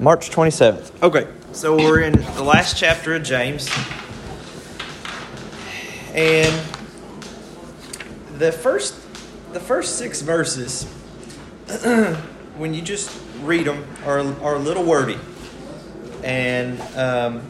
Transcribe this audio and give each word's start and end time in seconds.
March 0.00 0.30
27th. 0.30 0.90
Okay, 1.04 1.28
so 1.52 1.76
we're 1.76 2.00
in 2.00 2.14
the 2.34 2.42
last 2.42 2.76
chapter 2.76 3.14
of 3.14 3.22
James. 3.22 3.68
And 6.14 6.52
the 8.38 8.50
first 8.50 8.96
the 9.52 9.60
first 9.60 9.98
6 9.98 10.22
verses 10.22 10.84
when 12.56 12.74
you 12.74 12.82
just 12.82 13.16
read 13.40 13.66
them 13.66 13.86
are 14.04 14.18
are 14.42 14.56
a 14.56 14.58
little 14.58 14.82
wordy. 14.82 15.18
And 16.24 16.80
um, 16.96 17.48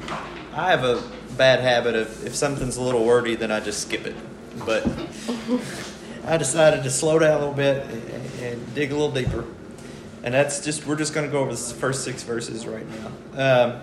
I 0.52 0.70
have 0.70 0.84
a 0.84 1.02
bad 1.38 1.60
habit 1.60 1.94
of 1.94 2.26
if 2.26 2.34
something's 2.34 2.76
a 2.76 2.82
little 2.82 3.06
wordy 3.06 3.36
then 3.36 3.50
I 3.50 3.60
just 3.60 3.80
skip 3.80 4.06
it. 4.06 4.16
But 4.66 4.86
I 6.26 6.36
decided 6.36 6.82
to 6.82 6.90
slow 6.90 7.18
down 7.18 7.36
a 7.36 7.38
little 7.38 7.54
bit 7.54 7.86
and, 7.86 8.42
and 8.42 8.74
dig 8.74 8.92
a 8.92 8.94
little 8.94 9.12
deeper 9.12 9.46
and 10.28 10.34
that's 10.34 10.62
just 10.62 10.84
we're 10.84 10.94
just 10.94 11.14
going 11.14 11.24
to 11.24 11.32
go 11.32 11.38
over 11.38 11.52
the 11.52 11.56
first 11.56 12.04
six 12.04 12.22
verses 12.22 12.66
right 12.66 12.84
now. 13.34 13.72
Um, 13.72 13.80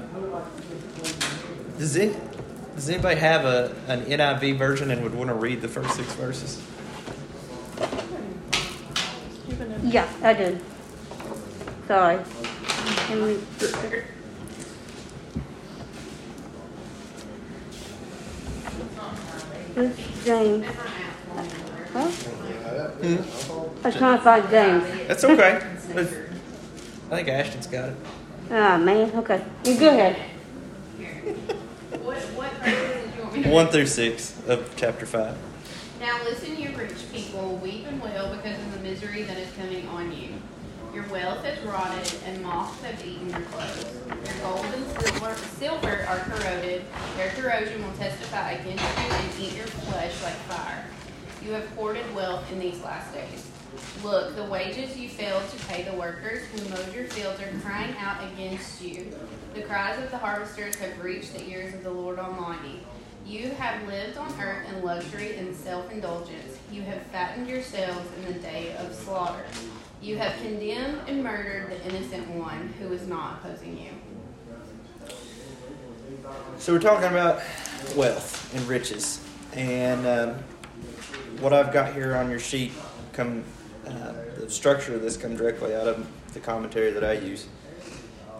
does 1.80 1.96
it? 1.96 2.16
Does 2.76 2.88
anybody 2.88 3.20
have 3.20 3.46
a 3.46 3.76
an 3.88 4.06
NIV 4.06 4.56
version 4.56 4.92
and 4.92 5.02
would 5.02 5.16
want 5.16 5.30
to 5.30 5.34
read 5.34 5.60
the 5.62 5.68
first 5.68 5.96
six 5.96 6.14
verses? 6.14 6.62
Yeah, 9.82 10.08
I 10.22 10.34
do. 10.34 10.60
Sorry. 11.88 12.24
Can 13.08 13.24
we? 13.24 13.40
This 19.74 19.98
James. 20.24 20.66
Huh? 21.92 22.06
Hmm? 22.06 23.84
I 23.84 23.88
was 23.88 23.96
trying 23.96 24.18
to 24.20 24.24
find 24.24 24.50
James. 24.52 25.08
That's 25.08 25.24
okay. 25.24 26.22
I 27.12 27.18
think 27.18 27.28
Ashton's 27.30 27.68
got 27.68 27.90
it. 27.90 27.98
Ah, 28.52 28.78
man. 28.78 29.12
Okay. 29.16 29.44
You 29.64 29.80
go 29.80 29.90
ahead. 29.90 30.16
What, 32.02 32.18
what 32.18 32.52
verses 32.54 33.04
did 33.04 33.16
you 33.16 33.22
want 33.24 33.36
me 33.36 33.44
to 33.44 33.50
One 33.50 33.68
through 33.68 33.88
six 33.88 34.42
of 34.48 34.70
chapter 34.76 35.06
five. 35.06 35.38
Now 36.00 36.24
listen, 36.24 36.58
you 36.58 36.70
rich 36.78 37.12
people, 37.12 37.58
weep 37.58 37.86
and 37.88 38.02
wail 38.02 38.36
because 38.36 38.58
of 38.60 38.74
the 38.74 38.80
misery 38.80 39.24
that 39.24 39.38
is 39.38 39.52
coming 39.54 39.88
on 39.90 40.12
you. 40.12 40.30
Your 40.94 41.08
wealth 41.10 41.44
has 41.44 41.60
rotted, 41.66 42.14
and 42.26 42.42
moths 42.42 42.82
have 42.84 43.06
eaten 43.06 43.30
your 43.30 43.42
clothes. 43.42 43.86
Your 44.08 44.36
gold 44.44 44.66
and 44.66 44.86
silver, 45.02 45.36
silver 45.36 46.06
are 46.08 46.20
corroded. 46.20 46.84
Their 47.18 47.32
corrosion 47.32 47.84
will 47.84 47.98
testify 47.98 48.52
against 48.52 48.84
you 48.84 49.14
and 49.14 49.40
eat 49.40 49.56
your 49.58 49.68
flesh 49.68 50.24
like 50.24 50.34
fire. 50.48 50.86
You 51.44 51.52
have 51.52 51.68
hoarded 51.70 52.14
wealth 52.16 52.50
in 52.52 52.60
these 52.60 52.82
last 52.82 53.14
days. 53.14 53.52
Look, 54.04 54.36
the 54.36 54.44
wages 54.44 54.98
you 54.98 55.10
failed 55.10 55.48
to 55.50 55.66
pay 55.66 55.84
the 55.84 55.94
workers 55.94 56.44
who 56.46 56.70
mowed 56.70 56.94
your 56.94 57.06
fields 57.06 57.42
are 57.42 57.60
crying 57.62 57.96
out 58.00 58.24
against 58.32 58.82
you. 58.82 59.12
The 59.54 59.62
cries 59.62 60.02
of 60.04 60.12
the 60.12 60.18
harvesters 60.18 60.76
have 60.76 61.04
reached 61.04 61.34
the 61.34 61.48
ears 61.50 61.74
of 61.74 61.84
the 61.84 61.92
Lord 61.92 62.20
Almighty. 62.20 62.82
You 63.26 63.50
have 63.52 63.88
lived 63.88 64.18
on 64.18 64.40
earth 64.40 64.68
in 64.70 64.84
luxury 64.84 65.38
and 65.38 65.56
self 65.56 65.92
indulgence. 65.92 66.60
You 66.72 66.84
have 66.84 67.02
fattened 67.04 67.48
yourselves 67.48 68.08
in 68.18 68.34
the 68.34 68.40
day 68.40 68.76
of 68.78 68.94
slaughter. 68.94 69.44
You 70.02 70.18
have 70.18 70.34
condemned 70.42 71.00
and 71.08 71.24
murdered 71.24 71.72
the 71.72 71.84
innocent 71.88 72.30
one 72.30 72.74
who 72.80 72.94
is 72.94 73.08
not 73.08 73.40
opposing 73.40 73.78
you. 73.80 73.90
So 76.60 76.74
we're 76.74 76.80
talking 76.80 77.10
about 77.10 77.42
wealth 77.96 78.54
and 78.56 78.68
riches, 78.68 79.20
and 79.54 80.06
um, 80.06 80.36
what 81.40 81.52
I've 81.54 81.74
got 81.74 81.94
here 81.94 82.16
on 82.16 82.30
your 82.30 82.40
sheet 82.40 82.72
come 83.14 83.44
uh, 83.88 84.14
the 84.40 84.50
structure 84.50 84.96
of 84.96 85.02
this 85.02 85.18
comes 85.18 85.40
directly 85.40 85.76
out 85.76 85.88
of 85.88 86.08
the 86.34 86.40
commentary 86.40 86.92
that 86.92 87.04
I 87.04 87.14
use, 87.14 87.48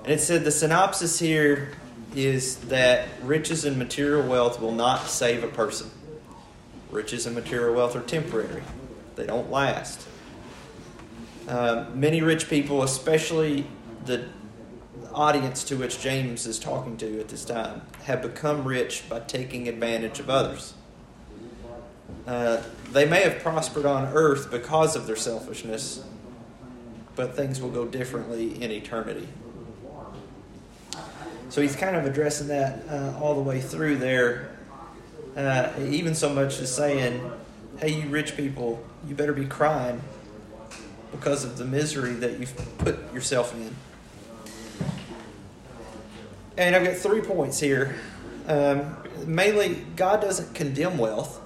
and 0.04 0.14
it 0.14 0.22
said 0.22 0.44
the 0.44 0.52
synopsis 0.52 1.20
here 1.20 1.72
is 2.16 2.58
that 2.68 3.08
riches 3.24 3.66
and 3.66 3.78
material 3.78 4.28
wealth 4.28 4.60
will 4.62 4.72
not 4.72 5.08
save 5.08 5.44
a 5.44 5.48
person. 5.48 5.90
Riches 6.92 7.26
and 7.26 7.36
material 7.36 7.76
wealth 7.76 7.96
are 7.96 8.02
temporary; 8.02 8.64
they 9.16 9.26
don't 9.26 9.52
last. 9.52 10.08
Uh, 11.48 11.86
many 11.94 12.22
rich 12.22 12.50
people, 12.50 12.84
especially 12.84 13.68
the 14.06 14.28
audience 15.16 15.64
to 15.64 15.76
which 15.78 16.00
James 16.00 16.46
is 16.46 16.60
talking 16.60 16.98
to 16.98 17.20
at 17.20 17.30
this 17.30 17.46
time 17.46 17.82
have 18.04 18.22
become 18.22 18.64
rich 18.64 19.08
by 19.10 19.20
taking 19.22 19.68
advantage 19.68 20.20
of 20.20 20.30
others. 20.30 20.75
Uh, 22.28 22.62
they 22.92 23.06
may 23.06 23.22
have 23.22 23.40
prospered 23.42 23.86
on 23.86 24.06
earth 24.14 24.50
because 24.50 24.96
of 24.96 25.06
their 25.06 25.16
selfishness, 25.16 26.04
but 27.16 27.36
things 27.36 27.62
will 27.62 27.70
go 27.70 27.86
differently 27.86 28.62
in 28.62 28.72
eternity. 28.72 29.28
So 31.50 31.62
he's 31.62 31.76
kind 31.76 31.96
of 31.96 32.06
addressing 32.06 32.48
that 32.48 32.84
uh, 32.90 33.20
all 33.22 33.36
the 33.36 33.42
way 33.42 33.62
through 33.62 33.98
there, 33.98 34.58
uh, 35.38 35.72
even 35.80 36.16
so 36.16 36.30
much 36.30 36.60
as 36.60 36.74
saying, 36.74 37.32
hey, 37.80 38.02
you 38.02 38.10
rich 38.10 38.36
people, 38.36 38.84
you 39.08 39.16
better 39.16 39.34
be 39.34 39.46
crying 39.46 40.02
because 41.12 41.46
of 41.46 41.58
the 41.58 41.66
misery 41.66 42.14
that 42.14 42.40
you've 42.40 42.78
put 42.80 43.14
yourself 43.14 43.54
in. 43.54 43.76
And 46.58 46.76
I've 46.76 46.84
got 46.84 46.96
three 46.96 47.22
points 47.22 47.60
here. 47.60 47.96
Um, 48.48 48.98
mainly, 49.26 49.86
God 49.96 50.22
doesn't 50.22 50.56
condemn 50.56 50.98
wealth. 50.98 51.42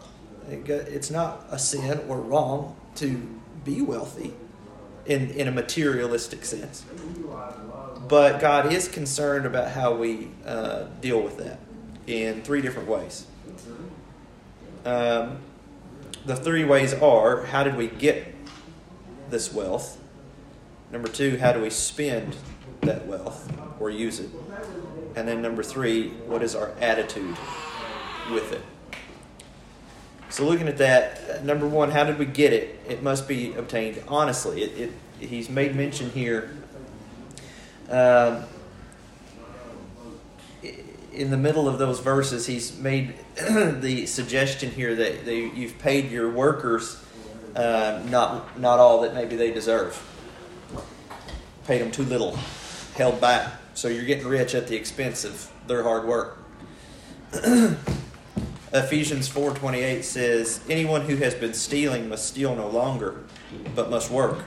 It's 0.52 1.12
not 1.12 1.46
a 1.50 1.60
sin 1.60 2.02
or 2.08 2.20
wrong 2.20 2.76
to 2.96 3.28
be 3.64 3.82
wealthy 3.82 4.34
in, 5.06 5.32
in 5.32 5.48
a 5.48 5.52
materialistic 5.52 6.46
sense. 6.46 6.86
But 8.08 8.40
God 8.40 8.72
is 8.72 8.88
concerned 8.88 9.46
about 9.46 9.72
how 9.72 9.94
we 9.94 10.30
uh, 10.46 10.86
deal 11.02 11.22
with 11.22 11.38
that 11.38 11.60
in 12.08 12.42
three 12.42 12.62
different 12.62 12.90
ways. 12.90 13.26
Um, 14.86 15.40
the 16.26 16.36
three 16.36 16.64
ways 16.64 16.94
are 16.94 17.46
how 17.46 17.64
did 17.64 17.76
we 17.76 17.88
get 17.88 18.34
this 19.30 19.54
wealth? 19.54 20.00
Number 20.92 21.08
two, 21.08 21.38
how 21.38 21.52
do 21.52 21.62
we 21.62 21.70
spend 21.70 22.36
that 22.82 23.06
wealth 23.06 23.52
or 23.80 23.90
use 23.90 24.20
it? 24.20 24.30
And 25.16 25.28
then 25.28 25.42
number 25.42 25.64
three, 25.64 26.10
what 26.28 26.42
is 26.42 26.56
our 26.56 26.72
attitude 26.80 27.38
with 28.32 28.54
it? 28.54 28.62
So 30.30 30.46
looking 30.46 30.68
at 30.68 30.78
that, 30.78 31.44
number 31.44 31.68
one, 31.68 31.92
how 31.92 32.04
did 32.04 32.20
we 32.20 32.26
get 32.26 32.54
it? 32.54 32.80
It 32.88 33.02
must 33.02 33.28
be 33.28 33.54
obtained 33.54 34.02
honestly. 34.08 34.62
It, 34.64 34.92
it 35.20 35.28
he's 35.28 35.50
made 35.50 35.76
mention 35.76 36.12
here. 36.12 36.56
Um, 37.90 38.44
in 41.12 41.32
the 41.32 41.38
middle 41.38 41.68
of 41.68 41.80
those 41.80 42.00
verses, 42.00 42.46
he's 42.46 42.78
made 42.78 43.16
the 43.36 44.06
suggestion 44.06 44.72
here 44.72 44.96
that 44.96 45.26
you've 45.26 45.78
paid 45.80 46.12
your 46.12 46.30
workers 46.30 47.04
uh, 47.56 48.02
not 48.10 48.60
not 48.60 48.80
all 48.80 49.02
that 49.02 49.14
maybe 49.14 49.36
they 49.36 49.52
deserve. 49.52 50.02
Paid 51.66 51.82
them 51.82 51.92
too 51.92 52.04
little, 52.04 52.38
held 52.96 53.20
back. 53.22 53.54
So 53.74 53.88
you're 53.88 54.06
getting 54.06 54.28
rich 54.28 54.56
at 54.56 54.68
the 54.68 54.76
expense 54.76 55.24
of 55.24 55.52
their 55.68 55.84
hard 55.84 56.06
work. 56.06 56.38
Ephesians 58.72 59.28
4:28 59.28 60.06
says, 60.06 60.60
"Anyone 60.70 61.02
who 61.02 61.16
has 61.18 61.34
been 61.34 61.56
stealing 61.56 62.08
must 62.08 62.28
steal 62.28 62.56
no 62.56 62.68
longer, 62.68 63.16
but 63.74 63.90
must 63.90 64.12
work, 64.12 64.44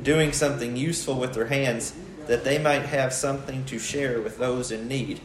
doing 0.00 0.32
something 0.32 0.76
useful 0.76 1.16
with 1.16 1.34
their 1.34 1.46
hands, 1.46 1.92
that 2.28 2.44
they 2.44 2.58
might 2.58 2.82
have 2.82 3.12
something 3.12 3.64
to 3.64 3.78
share 3.78 4.20
with 4.20 4.38
those 4.38 4.70
in 4.70 4.86
need." 4.86 5.20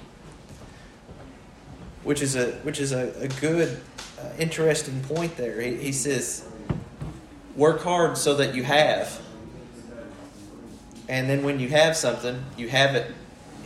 Which 2.04 2.24
is 2.24 2.36
a 2.36 2.54
which 2.64 2.80
is 2.80 2.92
a, 2.92 3.14
a 3.20 3.28
good, 3.40 3.80
uh, 4.20 4.30
interesting 4.40 5.02
point 5.02 5.38
there. 5.38 5.62
He, 5.62 5.76
he 5.76 5.92
says, 5.92 6.44
"Work 7.56 7.84
hard 7.84 8.18
so 8.18 8.34
that 8.36 8.56
you 8.56 8.64
have." 8.64 9.22
And 11.08 11.30
then 11.30 11.44
when 11.44 11.60
you 11.60 11.70
have 11.70 11.96
something, 11.96 12.44
you 12.58 12.70
have 12.70 12.96
it. 12.96 13.14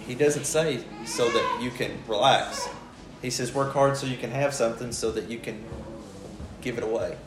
He 0.06 0.14
doesn't 0.14 0.46
say 0.46 0.84
so 1.06 1.30
that 1.30 1.60
you 1.62 1.70
can 1.72 1.92
relax. 2.08 2.68
He 3.22 3.30
says 3.30 3.54
work 3.54 3.74
hard 3.74 3.98
so 3.98 4.06
you 4.06 4.18
can 4.18 4.32
have 4.32 4.54
something 4.54 4.92
so 4.92 5.12
that 5.12 5.30
you 5.30 5.40
can 5.40 5.64
give 6.62 6.78
it 6.78 6.84
away. 6.84 7.18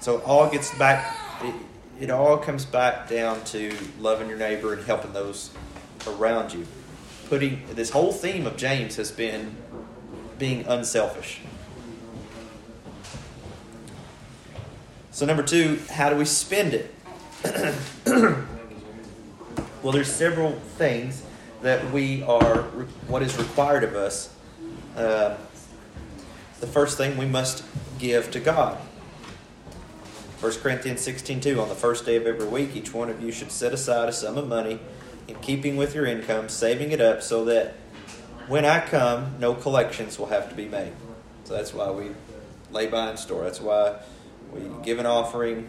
So 0.00 0.16
it 0.18 0.24
all 0.24 0.50
gets 0.50 0.76
back, 0.78 1.16
it, 1.42 1.54
it 2.00 2.10
all 2.10 2.38
comes 2.38 2.64
back 2.64 3.08
down 3.08 3.44
to 3.46 3.76
loving 3.98 4.28
your 4.28 4.38
neighbor 4.38 4.72
and 4.72 4.82
helping 4.84 5.12
those 5.12 5.50
around 6.06 6.52
you. 6.52 6.66
Putting 7.28 7.62
this 7.74 7.90
whole 7.90 8.12
theme 8.12 8.46
of 8.46 8.56
James 8.56 8.96
has 8.96 9.12
been 9.12 9.56
being 10.38 10.66
unselfish. 10.66 11.40
So 15.12 15.26
number 15.26 15.42
two, 15.42 15.78
how 15.90 16.08
do 16.08 16.16
we 16.16 16.24
spend 16.24 16.72
it? 16.72 16.94
well, 19.82 19.92
there's 19.92 20.10
several 20.10 20.52
things 20.52 21.22
that 21.62 21.90
we 21.92 22.22
are 22.22 22.62
what 23.08 23.22
is 23.22 23.36
required 23.36 23.84
of 23.84 23.94
us. 23.94 24.34
Uh, 24.96 25.36
the 26.60 26.66
first 26.66 26.96
thing 26.96 27.16
we 27.16 27.26
must 27.26 27.64
give 27.98 28.30
to 28.32 28.40
God. 28.40 28.76
1 30.40 30.52
Corinthians 30.54 31.02
16 31.02 31.40
2 31.40 31.60
On 31.60 31.68
the 31.68 31.74
first 31.74 32.06
day 32.06 32.16
of 32.16 32.26
every 32.26 32.46
week, 32.46 32.74
each 32.74 32.94
one 32.94 33.10
of 33.10 33.22
you 33.22 33.30
should 33.30 33.50
set 33.50 33.74
aside 33.74 34.08
a 34.08 34.12
sum 34.12 34.38
of 34.38 34.48
money 34.48 34.80
in 35.28 35.34
keeping 35.36 35.76
with 35.76 35.94
your 35.94 36.06
income, 36.06 36.48
saving 36.48 36.92
it 36.92 37.00
up 37.00 37.22
so 37.22 37.44
that 37.44 37.74
when 38.48 38.64
I 38.64 38.80
come, 38.80 39.36
no 39.38 39.54
collections 39.54 40.18
will 40.18 40.26
have 40.26 40.48
to 40.48 40.54
be 40.54 40.66
made. 40.66 40.92
So 41.44 41.54
that's 41.54 41.74
why 41.74 41.90
we 41.90 42.10
lay 42.70 42.86
by 42.86 43.10
and 43.10 43.18
store. 43.18 43.44
That's 43.44 43.60
why 43.60 43.96
we 44.52 44.62
give 44.82 44.98
an 44.98 45.06
offering. 45.06 45.68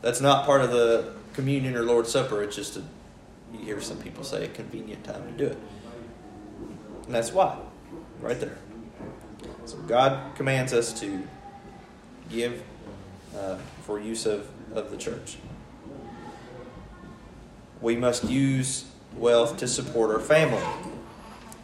That's 0.00 0.20
not 0.20 0.46
part 0.46 0.62
of 0.62 0.70
the 0.70 1.12
communion 1.34 1.76
or 1.76 1.82
Lord's 1.82 2.10
Supper. 2.10 2.42
It's 2.42 2.56
just 2.56 2.76
a, 2.76 2.82
you 3.52 3.60
hear 3.60 3.80
some 3.80 3.98
people 3.98 4.24
say 4.24 4.44
a 4.44 4.48
convenient 4.48 5.04
time 5.04 5.24
to 5.24 5.32
do 5.32 5.46
it. 5.46 5.58
And 7.06 7.14
that's 7.14 7.32
why, 7.32 7.58
right 8.20 8.38
there. 8.38 8.58
So 9.64 9.76
God 9.78 10.34
commands 10.34 10.72
us 10.72 10.98
to 11.00 11.22
give 12.30 12.62
uh, 13.36 13.56
for 13.82 13.98
use 13.98 14.26
of, 14.26 14.48
of 14.74 14.90
the 14.90 14.96
church. 14.96 15.38
We 17.80 17.96
must 17.96 18.24
use 18.24 18.86
wealth 19.16 19.56
to 19.58 19.68
support 19.68 20.10
our 20.10 20.20
family. 20.20 20.64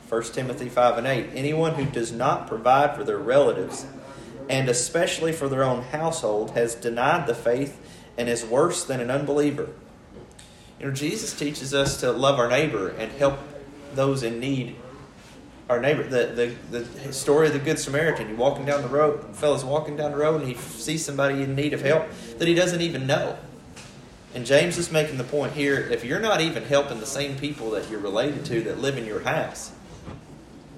1 0.09 0.23
Timothy 0.25 0.69
5 0.69 0.99
and 0.99 1.07
8. 1.07 1.31
Anyone 1.35 1.75
who 1.75 1.85
does 1.87 2.13
not 2.13 2.47
provide 2.47 2.95
for 2.95 3.05
their 3.05 3.19
relatives, 3.19 3.87
and 4.49 4.69
especially 4.69 5.33
for 5.33 5.49
their 5.49 5.65
own 5.65 5.83
household, 5.83 6.53
has 6.53 6.75
denied 6.75 7.27
the 7.27 7.35
faith 7.35 7.81
and 8.17 8.29
is 8.29 8.45
worse 8.45 8.85
than 8.85 9.01
an 9.01 9.11
unbeliever. 9.11 9.71
You 10.85 10.91
know, 10.91 10.97
Jesus 10.97 11.33
teaches 11.33 11.73
us 11.73 12.01
to 12.01 12.13
love 12.13 12.39
our 12.39 12.47
neighbor 12.47 12.91
and 12.91 13.11
help 13.13 13.39
those 13.95 14.23
in 14.23 14.39
need. 14.39 14.77
Our 15.71 15.81
neighbor, 15.81 16.03
the, 16.03 16.55
the, 16.71 16.79
the 16.79 17.11
story 17.11 17.47
of 17.47 17.55
the 17.55 17.59
Good 17.59 17.79
Samaritan. 17.79 18.29
You're 18.29 18.37
walking 18.37 18.67
down 18.67 18.83
the 18.83 18.89
road, 18.89 19.35
fella's 19.35 19.65
walking 19.65 19.97
down 19.97 20.11
the 20.11 20.19
road, 20.19 20.43
and 20.43 20.51
he 20.51 20.57
sees 20.57 21.03
somebody 21.03 21.43
in 21.43 21.55
need 21.55 21.73
of 21.73 21.81
help 21.81 22.07
that 22.37 22.47
he 22.47 22.53
doesn't 22.53 22.83
even 22.83 23.07
know. 23.07 23.39
And 24.35 24.45
James 24.45 24.77
is 24.77 24.93
making 24.93 25.17
the 25.17 25.25
point 25.25 25.55
here 25.55 25.81
if 25.91 26.05
you're 26.05 26.21
not 26.21 26.43
even 26.43 26.65
helping 26.65 27.01
the 27.01 27.07
same 27.07 27.39
people 27.39 27.71
that 27.71 27.89
you're 27.89 28.01
related 28.01 28.45
to 28.45 28.61
that 28.65 28.79
live 28.79 28.99
in 28.99 29.07
your 29.07 29.21
house, 29.21 29.73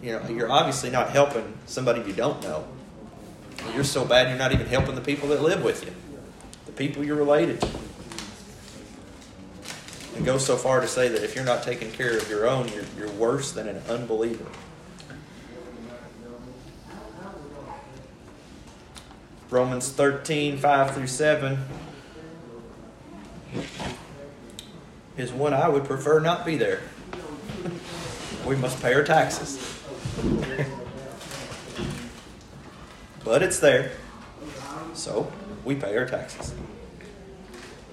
you 0.05 0.13
know, 0.13 0.25
you're 0.29 0.53
obviously 0.53 0.89
not 0.89 1.11
helping 1.11 1.59
somebody 1.67 2.09
you 2.09 2.13
don't 2.13 2.41
know. 2.45 2.65
You're 3.75 3.83
so 3.83 4.05
bad 4.05 4.29
you're 4.29 4.39
not 4.39 4.53
even 4.53 4.69
helping 4.69 4.95
the 4.95 5.01
people 5.01 5.31
that 5.31 5.43
live 5.43 5.65
with 5.65 5.85
you, 5.85 5.93
the 6.67 6.71
people 6.71 7.03
you're 7.03 7.17
related 7.17 7.61
to. 7.63 7.86
And 10.17 10.25
go 10.25 10.39
so 10.39 10.57
far 10.57 10.81
to 10.81 10.89
say 10.89 11.09
that 11.09 11.23
if 11.23 11.35
you're 11.35 11.45
not 11.45 11.63
taking 11.63 11.93
care 11.93 12.17
of 12.17 12.31
your 12.31 12.49
own, 12.49 12.69
you're, 12.69 12.85
you're 12.97 13.11
worse 13.13 13.53
than 13.53 13.69
an 13.69 13.83
unbeliever. 13.87 14.47
Romans 19.51 19.91
13, 19.91 20.57
5 20.57 20.95
through 20.95 21.07
7 21.07 21.59
is 25.19 25.33
one 25.33 25.53
I 25.53 25.69
would 25.69 25.85
prefer 25.85 26.19
not 26.19 26.47
be 26.47 26.57
there. 26.57 26.81
we 28.47 28.57
must 28.57 28.81
pay 28.81 28.95
our 28.95 29.05
taxes. 29.05 29.83
but 33.23 33.43
it's 33.43 33.61
there. 33.61 33.93
So 34.95 35.31
we 35.65 35.75
pay 35.75 35.95
our 35.99 36.07
taxes. 36.07 36.55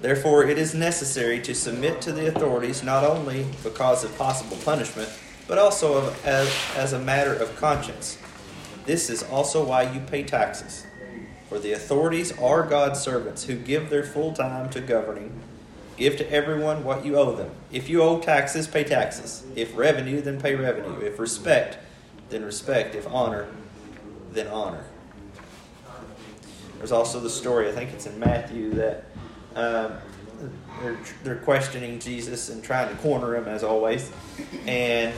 Therefore, 0.04 0.44
it 0.44 0.58
is 0.58 0.74
necessary 0.74 1.40
to 1.40 1.54
submit 1.54 2.02
to 2.02 2.12
the 2.12 2.28
authorities 2.28 2.82
not 2.82 3.04
only 3.04 3.46
because 3.62 4.04
of 4.04 4.14
possible 4.18 4.58
punishment, 4.62 5.08
but 5.48 5.56
also 5.56 6.12
as, 6.26 6.54
as 6.76 6.92
a 6.92 6.98
matter 6.98 7.32
of 7.32 7.56
conscience. 7.56 8.18
This 8.84 9.08
is 9.08 9.22
also 9.22 9.64
why 9.64 9.90
you 9.90 10.00
pay 10.00 10.22
taxes. 10.22 10.84
For 11.48 11.58
the 11.58 11.72
authorities 11.72 12.38
are 12.38 12.64
God's 12.64 13.00
servants 13.00 13.44
who 13.44 13.56
give 13.56 13.88
their 13.88 14.02
full 14.02 14.34
time 14.34 14.68
to 14.72 14.82
governing. 14.82 15.40
Give 15.96 16.18
to 16.18 16.30
everyone 16.30 16.84
what 16.84 17.06
you 17.06 17.16
owe 17.16 17.34
them. 17.34 17.52
If 17.72 17.88
you 17.88 18.02
owe 18.02 18.20
taxes, 18.20 18.68
pay 18.68 18.84
taxes. 18.84 19.42
If 19.56 19.74
revenue, 19.74 20.20
then 20.20 20.38
pay 20.38 20.54
revenue. 20.54 21.00
If 21.00 21.18
respect, 21.18 21.78
then 22.28 22.44
respect. 22.44 22.94
If 22.94 23.06
honor, 23.08 23.48
then 24.32 24.48
honor. 24.48 24.84
There's 26.76 26.92
also 26.92 27.20
the 27.20 27.30
story, 27.30 27.70
I 27.70 27.72
think 27.72 27.94
it's 27.94 28.04
in 28.04 28.18
Matthew, 28.18 28.74
that 28.74 29.06
um, 29.54 29.92
they're, 30.82 30.98
they're 31.22 31.36
questioning 31.36 31.98
Jesus 31.98 32.48
and 32.48 32.62
trying 32.62 32.88
to 32.88 33.00
corner 33.02 33.36
him 33.36 33.46
as 33.46 33.62
always. 33.62 34.10
And 34.66 35.14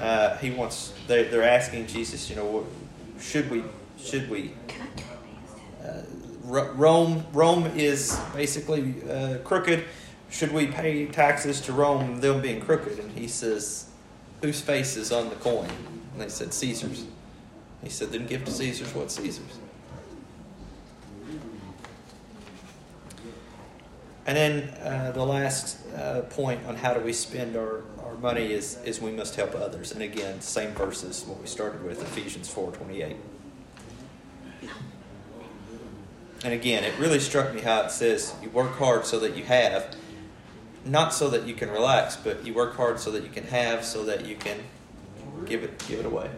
uh, 0.00 0.36
he 0.38 0.50
wants, 0.50 0.92
they, 1.06 1.24
they're 1.24 1.42
asking 1.42 1.86
Jesus, 1.86 2.28
you 2.30 2.36
know, 2.36 2.66
should 3.20 3.50
we, 3.50 3.62
should 3.98 4.28
we 4.30 4.52
uh, 5.84 6.02
Rome, 6.44 7.24
Rome 7.32 7.66
is 7.74 8.18
basically 8.34 8.94
uh, 9.10 9.38
crooked. 9.38 9.84
Should 10.30 10.52
we 10.52 10.66
pay 10.66 11.06
taxes 11.06 11.60
to 11.62 11.72
Rome, 11.72 12.20
them 12.20 12.40
being 12.40 12.60
crooked? 12.60 12.98
And 12.98 13.10
he 13.12 13.26
says, 13.26 13.88
whose 14.42 14.60
face 14.60 14.96
is 14.96 15.12
on 15.12 15.28
the 15.28 15.36
coin? 15.36 15.70
And 16.12 16.20
they 16.20 16.28
said, 16.28 16.52
Caesar's. 16.52 17.04
He 17.82 17.90
said, 17.90 18.10
then 18.10 18.26
give 18.26 18.44
to 18.44 18.50
Caesar's 18.50 18.94
what 18.94 19.10
Caesar's. 19.10 19.58
And 24.26 24.36
then 24.36 24.68
uh, 24.82 25.12
the 25.12 25.24
last 25.24 25.78
uh, 25.94 26.22
point 26.22 26.60
on 26.66 26.74
how 26.76 26.94
do 26.94 27.00
we 27.00 27.12
spend 27.12 27.56
our, 27.56 27.84
our 28.04 28.16
money 28.16 28.52
is, 28.52 28.78
is 28.84 29.00
we 29.00 29.12
must 29.12 29.36
help 29.36 29.54
others. 29.54 29.92
And 29.92 30.02
again, 30.02 30.40
same 30.40 30.72
verses, 30.72 31.24
what 31.24 31.40
we 31.40 31.46
started 31.46 31.84
with, 31.84 32.02
Ephesians 32.02 32.52
4.28. 32.52 33.16
And 36.44 36.52
again, 36.52 36.84
it 36.84 36.98
really 36.98 37.20
struck 37.20 37.54
me 37.54 37.60
how 37.60 37.82
it 37.82 37.90
says 37.90 38.34
you 38.42 38.50
work 38.50 38.76
hard 38.76 39.06
so 39.06 39.20
that 39.20 39.36
you 39.36 39.44
have, 39.44 39.94
not 40.84 41.14
so 41.14 41.30
that 41.30 41.46
you 41.46 41.54
can 41.54 41.70
relax, 41.70 42.16
but 42.16 42.44
you 42.44 42.52
work 42.52 42.76
hard 42.76 43.00
so 43.00 43.10
that 43.12 43.22
you 43.22 43.30
can 43.30 43.44
have, 43.44 43.84
so 43.84 44.04
that 44.04 44.26
you 44.26 44.36
can 44.36 44.58
give 45.46 45.62
it 45.62 45.82
give 45.88 46.00
it 46.00 46.06
away. 46.06 46.30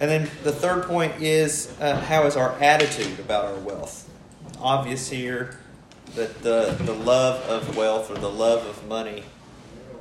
And 0.00 0.10
then 0.10 0.30
the 0.42 0.52
third 0.52 0.84
point 0.84 1.20
is 1.20 1.76
uh, 1.78 2.00
how 2.00 2.24
is 2.26 2.34
our 2.34 2.58
attitude 2.58 3.20
about 3.20 3.44
our 3.44 3.58
wealth? 3.58 4.10
Obvious 4.58 5.10
here 5.10 5.60
that 6.14 6.42
the, 6.42 6.74
the 6.80 6.94
love 6.94 7.42
of 7.48 7.76
wealth 7.76 8.10
or 8.10 8.14
the 8.14 8.30
love 8.30 8.66
of 8.66 8.88
money 8.88 9.24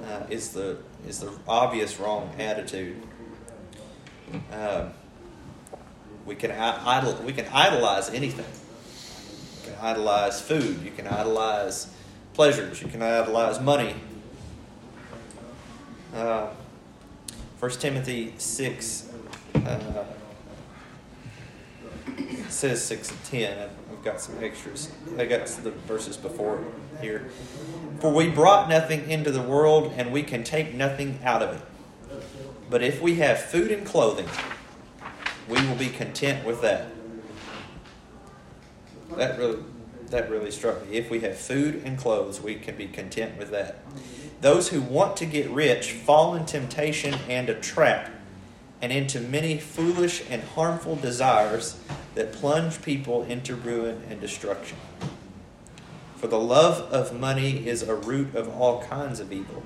uh, 0.05 0.23
is 0.29 0.51
the 0.51 0.77
is 1.07 1.19
the 1.19 1.31
obvious 1.47 1.99
wrong 1.99 2.33
attitude. 2.39 3.01
Um, 4.51 4.91
we 6.25 6.35
can 6.35 6.51
idol, 6.51 7.15
we 7.25 7.33
can 7.33 7.45
idolize 7.47 8.09
anything. 8.09 8.45
You 9.65 9.71
can 9.71 9.81
idolize 9.81 10.41
food. 10.41 10.81
You 10.81 10.91
can 10.91 11.07
idolize 11.07 11.87
pleasures. 12.33 12.81
You 12.81 12.87
can 12.87 13.01
idolize 13.01 13.59
money. 13.59 13.95
Uh, 16.13 16.49
1 17.59 17.71
Timothy 17.71 18.33
6 18.37 19.09
uh, 19.55 20.03
says 22.49 22.83
6 22.83 23.11
and 23.11 23.23
10. 23.25 23.69
I've 23.91 24.03
got 24.03 24.21
some 24.21 24.43
extras. 24.43 24.91
I 25.17 25.25
got 25.25 25.47
the 25.47 25.71
verses 25.71 26.17
before 26.17 26.63
here. 27.01 27.29
For 27.99 28.13
we 28.13 28.29
brought 28.29 28.69
nothing 28.69 29.09
into 29.09 29.31
the 29.31 29.41
world, 29.41 29.93
and 29.97 30.11
we 30.11 30.23
can 30.23 30.43
take 30.43 30.73
nothing 30.73 31.19
out 31.23 31.41
of 31.41 31.55
it. 31.55 31.61
But 32.69 32.83
if 32.83 33.01
we 33.01 33.15
have 33.15 33.41
food 33.41 33.71
and 33.71 33.85
clothing, 33.85 34.27
we 35.47 35.65
will 35.67 35.75
be 35.75 35.89
content 35.89 36.45
with 36.45 36.61
that. 36.61 36.87
That 39.15 39.37
really 39.39 39.63
that 40.11 40.29
really 40.29 40.51
struck 40.51 40.87
me. 40.87 40.97
If 40.97 41.11
we 41.11 41.19
have 41.19 41.37
food 41.37 41.83
and 41.85 41.97
clothes, 41.97 42.41
we 42.41 42.55
can 42.55 42.75
be 42.75 42.87
content 42.87 43.37
with 43.37 43.51
that. 43.51 43.79
Those 44.41 44.69
who 44.69 44.81
want 44.81 45.17
to 45.17 45.25
get 45.25 45.49
rich 45.49 45.91
fall 45.91 46.35
in 46.35 46.45
temptation 46.45 47.13
and 47.27 47.49
a 47.49 47.53
trap 47.59 48.09
and 48.81 48.91
into 48.91 49.19
many 49.19 49.57
foolish 49.57 50.23
and 50.29 50.43
harmful 50.43 50.95
desires 50.95 51.79
that 52.15 52.31
plunge 52.31 52.81
people 52.81 53.23
into 53.23 53.55
ruin 53.55 54.03
and 54.09 54.21
destruction. 54.21 54.77
For 56.15 56.27
the 56.27 56.39
love 56.39 56.81
of 56.91 57.17
money 57.17 57.67
is 57.67 57.81
a 57.83 57.95
root 57.95 58.35
of 58.35 58.49
all 58.49 58.83
kinds 58.83 59.19
of 59.19 59.31
evil. 59.31 59.63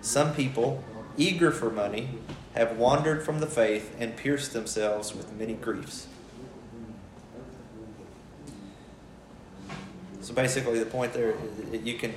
Some 0.00 0.34
people, 0.34 0.82
eager 1.16 1.50
for 1.50 1.70
money, 1.70 2.08
have 2.54 2.76
wandered 2.76 3.22
from 3.22 3.38
the 3.38 3.46
faith 3.46 3.94
and 3.98 4.16
pierced 4.16 4.52
themselves 4.52 5.14
with 5.14 5.32
many 5.32 5.54
griefs. 5.54 6.08
So 10.20 10.34
basically, 10.34 10.78
the 10.78 10.86
point 10.86 11.12
there, 11.12 11.34
you 11.72 11.94
can, 11.94 12.14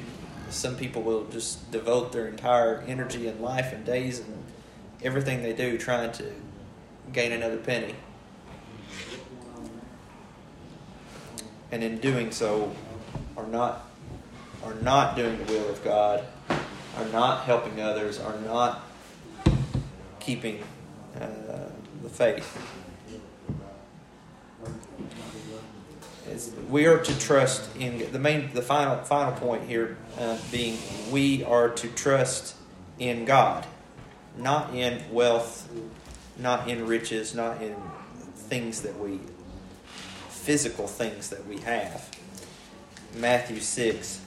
some 0.50 0.76
people 0.76 1.02
will 1.02 1.26
just 1.26 1.72
devote 1.72 2.12
their 2.12 2.28
entire 2.28 2.84
energy 2.88 3.28
and 3.28 3.40
life 3.40 3.72
and 3.72 3.86
days 3.86 4.20
and 4.20 4.43
everything 5.04 5.44
they 5.44 5.54
do 5.54 5.78
trying 5.78 6.12
to 6.14 6.32
gain 7.12 7.32
another 7.32 7.58
penny. 7.58 7.96
And 11.72 11.84
in 11.84 11.98
doing 11.98 12.32
so, 12.32 12.74
are 13.36 13.48
not 13.48 13.90
are 14.64 14.76
not 14.76 15.16
doing 15.16 15.38
the 15.46 15.52
will 15.52 15.70
of 15.70 15.84
God, 15.84 16.24
are 16.50 17.06
not 17.12 17.44
helping 17.44 17.82
others, 17.82 18.20
are 18.20 18.38
not 18.40 18.82
keeping 20.20 20.64
uh, 21.20 21.28
the 22.02 22.10
faith. 22.10 22.58
we 26.70 26.88
are 26.88 26.98
to 26.98 27.20
trust 27.20 27.76
in 27.76 28.12
the 28.12 28.20
main, 28.20 28.52
the 28.54 28.62
final 28.62 28.98
final 29.04 29.34
point 29.34 29.64
here 29.68 29.98
uh, 30.18 30.38
being 30.52 30.78
we 31.12 31.44
are 31.44 31.70
to 31.70 31.88
trust 31.90 32.56
in 33.00 33.26
God, 33.26 33.66
not 34.38 34.74
in 34.74 35.02
wealth, 35.12 35.70
not 36.38 36.70
in 36.70 36.88
riches, 36.88 37.36
not 37.36 37.62
in 37.62 37.76
things 38.36 38.82
that 38.82 39.00
we 39.00 39.20
physical 40.30 40.88
things 40.88 41.30
that 41.30 41.48
we 41.48 41.58
have. 41.60 42.10
Matthew 43.16 43.60
six. 43.60 44.20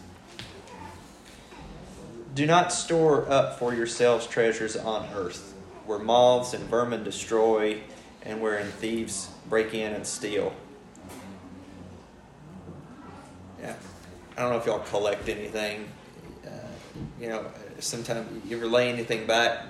Do 2.35 2.47
not 2.47 2.73
store 2.73 3.31
up 3.31 3.59
for 3.59 3.75
yourselves 3.75 4.27
treasures 4.27 4.77
on 4.77 5.09
earth, 5.15 5.55
where 5.85 5.99
moths 5.99 6.55
and 6.55 6.65
vermin 6.69 7.03
destroy, 7.05 7.81
and 8.23 8.41
wherein 8.41 8.67
thieves 8.67 9.31
break 9.49 9.75
in 9.75 9.93
and 9.93 10.07
steal. 10.07 10.55
Yeah, 13.61 13.75
I 14.37 14.43
don't 14.43 14.53
know 14.53 14.59
if 14.59 14.67
y'all 14.67 14.81
collect 14.81 15.29
anything. 15.29 15.89
Uh, 16.47 16.51
you 17.21 17.29
know, 17.29 17.47
sometimes 17.79 18.45
you 18.47 18.57
ever 18.57 18.67
lay 18.67 18.91
anything 18.91 19.27
back, 19.27 19.65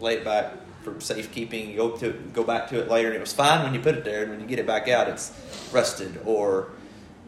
lay 0.00 0.14
it 0.14 0.24
back 0.24 0.52
for 0.82 1.00
safekeeping. 1.00 1.70
You 1.70 1.76
go 1.76 1.96
to 1.98 2.12
go 2.32 2.44
back 2.44 2.68
to 2.70 2.80
it 2.80 2.88
later, 2.88 3.08
and 3.08 3.16
it 3.16 3.20
was 3.20 3.32
fine 3.32 3.62
when 3.62 3.74
you 3.74 3.80
put 3.80 3.94
it 3.94 4.04
there, 4.04 4.22
and 4.22 4.30
when 4.30 4.40
you 4.40 4.46
get 4.46 4.58
it 4.58 4.66
back 4.66 4.88
out, 4.88 5.08
it's 5.08 5.32
rusted 5.72 6.20
or 6.24 6.70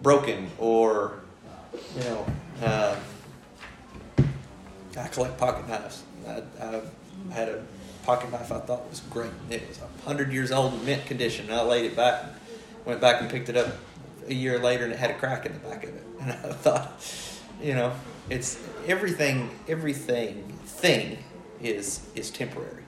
broken 0.02 0.50
or 0.58 1.20
you 1.96 2.04
know. 2.04 2.26
Uh, 2.62 2.96
I 4.96 5.08
collect 5.08 5.38
pocket 5.38 5.68
knives. 5.68 6.02
I, 6.28 6.42
I 6.60 6.80
had 7.32 7.48
a 7.48 7.62
pocket 8.04 8.30
knife 8.30 8.52
I 8.52 8.58
thought 8.58 8.88
was 8.90 9.00
great. 9.00 9.30
It 9.50 9.66
was 9.68 9.80
hundred 10.04 10.32
years 10.32 10.52
old 10.52 10.74
in 10.74 10.84
mint 10.84 11.06
condition. 11.06 11.46
And 11.46 11.54
I 11.54 11.62
laid 11.62 11.86
it 11.86 11.96
back, 11.96 12.24
went 12.84 13.00
back 13.00 13.20
and 13.20 13.30
picked 13.30 13.48
it 13.48 13.56
up 13.56 13.68
a 14.28 14.34
year 14.34 14.58
later, 14.58 14.84
and 14.84 14.92
it 14.92 14.98
had 14.98 15.10
a 15.10 15.14
crack 15.14 15.46
in 15.46 15.52
the 15.52 15.58
back 15.60 15.84
of 15.84 15.90
it. 15.90 16.04
And 16.22 16.30
I 16.30 16.52
thought, 16.52 17.02
you 17.60 17.74
know, 17.74 17.92
it's 18.30 18.56
everything. 18.86 19.50
Everything 19.66 20.56
thing 20.64 21.18
is 21.62 22.00
is 22.14 22.30
temporary, 22.30 22.84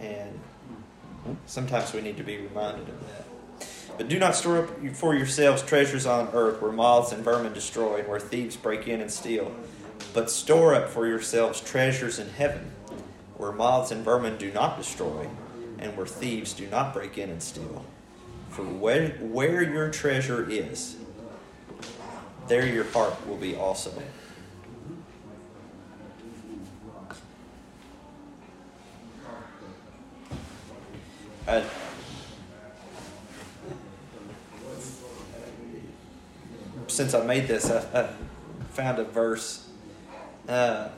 and 0.00 0.38
sometimes 1.46 1.92
we 1.92 2.00
need 2.00 2.16
to 2.16 2.24
be 2.24 2.38
reminded 2.38 2.88
of 2.88 3.00
that. 3.08 3.24
But 3.96 4.08
do 4.08 4.18
not 4.18 4.34
store 4.34 4.64
up 4.64 4.96
for 4.96 5.14
yourselves 5.14 5.62
treasures 5.62 6.06
on 6.06 6.28
earth, 6.32 6.60
where 6.60 6.72
moths 6.72 7.12
and 7.12 7.22
vermin 7.22 7.52
destroy, 7.52 8.00
and 8.00 8.08
where 8.08 8.18
thieves 8.18 8.56
break 8.56 8.88
in 8.88 9.00
and 9.00 9.10
steal. 9.10 9.54
But 10.12 10.30
store 10.30 10.74
up 10.74 10.88
for 10.88 11.06
yourselves 11.06 11.60
treasures 11.60 12.18
in 12.18 12.28
heaven, 12.30 12.72
where 13.36 13.52
moths 13.52 13.90
and 13.90 14.04
vermin 14.04 14.36
do 14.36 14.52
not 14.52 14.76
destroy, 14.76 15.28
and 15.78 15.96
where 15.96 16.06
thieves 16.06 16.52
do 16.52 16.66
not 16.66 16.92
break 16.92 17.18
in 17.18 17.30
and 17.30 17.42
steal. 17.42 17.84
For 18.48 18.62
where, 18.62 19.10
where 19.20 19.62
your 19.62 19.90
treasure 19.90 20.48
is, 20.48 20.96
there 22.48 22.66
your 22.66 22.84
heart 22.84 23.26
will 23.26 23.36
be 23.36 23.54
also. 23.54 23.92
Uh, 31.54 31.62
since 36.88 37.14
I 37.14 37.24
made 37.24 37.46
this, 37.46 37.70
I, 37.70 37.78
I 38.00 38.08
found 38.72 38.98
a 38.98 39.04
verse, 39.04 39.68
uh, 40.48 40.88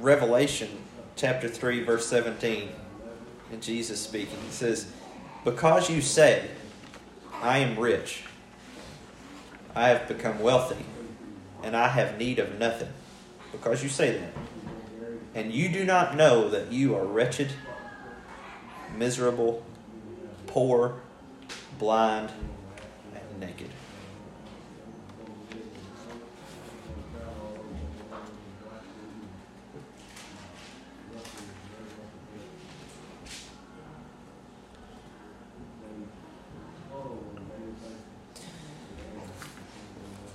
Revelation 0.00 0.68
chapter 1.16 1.48
3, 1.48 1.82
verse 1.82 2.06
17, 2.08 2.68
and 3.52 3.62
Jesus 3.62 4.00
speaking. 4.00 4.36
He 4.44 4.52
says, 4.52 4.92
Because 5.44 5.88
you 5.88 6.02
say, 6.02 6.50
I 7.40 7.58
am 7.58 7.78
rich, 7.78 8.24
I 9.74 9.88
have 9.88 10.08
become 10.08 10.40
wealthy, 10.40 10.84
and 11.62 11.74
I 11.74 11.88
have 11.88 12.18
need 12.18 12.38
of 12.38 12.58
nothing. 12.58 12.92
Because 13.50 13.82
you 13.82 13.88
say 13.88 14.18
that. 14.18 14.32
And 15.34 15.54
you 15.54 15.70
do 15.70 15.86
not 15.86 16.16
know 16.16 16.50
that 16.50 16.70
you 16.70 16.94
are 16.94 17.06
wretched, 17.06 17.48
miserable, 18.96 19.64
poor, 20.46 20.94
blind, 21.78 22.30
and 23.14 23.40
naked. 23.40 23.70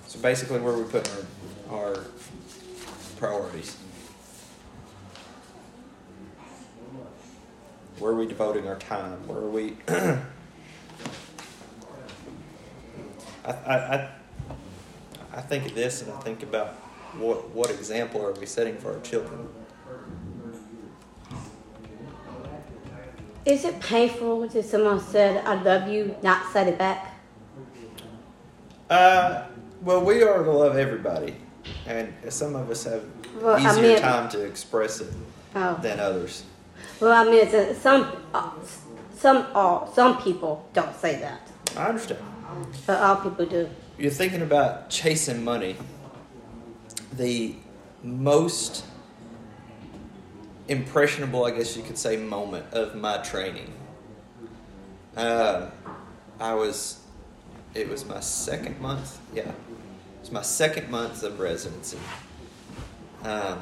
So 0.07 0.19
basically, 0.19 0.59
where 0.59 0.73
we 0.73 0.83
put 0.83 1.09
our, 1.69 1.77
our 1.77 2.05
priorities. 3.17 3.77
Where 8.07 8.15
are 8.15 8.19
we 8.19 8.25
devoting 8.25 8.69
our 8.69 8.77
time? 8.77 9.27
Where 9.27 9.39
are 9.39 9.49
we? 9.49 9.75
I, 9.89 10.21
I, 13.43 13.51
I, 13.75 14.09
I 15.33 15.41
think 15.41 15.65
of 15.65 15.75
this 15.75 16.03
and 16.03 16.13
I 16.13 16.19
think 16.21 16.41
about 16.41 16.67
what, 17.19 17.49
what 17.49 17.69
example 17.69 18.25
are 18.25 18.31
we 18.31 18.45
setting 18.45 18.77
for 18.77 18.93
our 18.93 19.01
children? 19.01 19.49
Is 23.43 23.65
it 23.65 23.77
painful 23.81 24.47
to 24.51 24.63
someone 24.63 25.01
said, 25.01 25.45
I 25.45 25.61
love 25.61 25.89
you, 25.89 26.15
not 26.23 26.49
said 26.53 26.69
it 26.69 26.77
back? 26.77 27.13
Uh, 28.89 29.47
well, 29.81 29.99
we 30.01 30.23
are 30.23 30.45
to 30.45 30.51
love 30.51 30.77
everybody, 30.77 31.35
and 31.85 32.13
some 32.29 32.55
of 32.55 32.71
us 32.71 32.85
have 32.85 33.03
Well, 33.41 33.57
I 33.57 33.69
easier 33.69 33.83
mean- 33.83 33.99
time 33.99 34.29
to 34.29 34.45
express 34.45 35.01
it 35.01 35.11
Oh. 35.53 35.77
than 35.81 35.99
others. 35.99 36.43
Well, 36.99 37.11
I 37.11 37.29
mean, 37.29 37.45
it's 37.45 37.53
a, 37.53 37.75
some, 37.75 38.11
uh, 38.33 38.49
some, 39.15 39.47
all, 39.53 39.91
some 39.93 40.21
people 40.21 40.67
don't 40.73 40.95
say 40.95 41.19
that, 41.19 41.41
I 41.75 41.87
understand. 41.89 42.19
but 42.85 42.99
all 43.01 43.17
people 43.17 43.45
do. 43.45 43.69
You're 43.97 44.11
thinking 44.11 44.41
about 44.41 44.89
chasing 44.89 45.43
money. 45.43 45.75
The 47.13 47.55
most 48.03 48.85
impressionable, 50.67 51.45
I 51.45 51.51
guess 51.51 51.77
you 51.77 51.83
could 51.83 51.97
say, 51.97 52.17
moment 52.17 52.73
of 52.73 52.95
my 52.95 53.17
training. 53.17 53.73
Uh, 55.15 55.69
I 56.39 56.53
was, 56.53 56.99
it 57.73 57.89
was 57.89 58.05
my 58.05 58.19
second 58.19 58.79
month. 58.79 59.19
Yeah, 59.33 59.49
it 59.49 59.55
was 60.21 60.31
my 60.31 60.41
second 60.41 60.89
month 60.89 61.23
of 61.23 61.39
residency. 61.39 61.97
Um, 63.23 63.59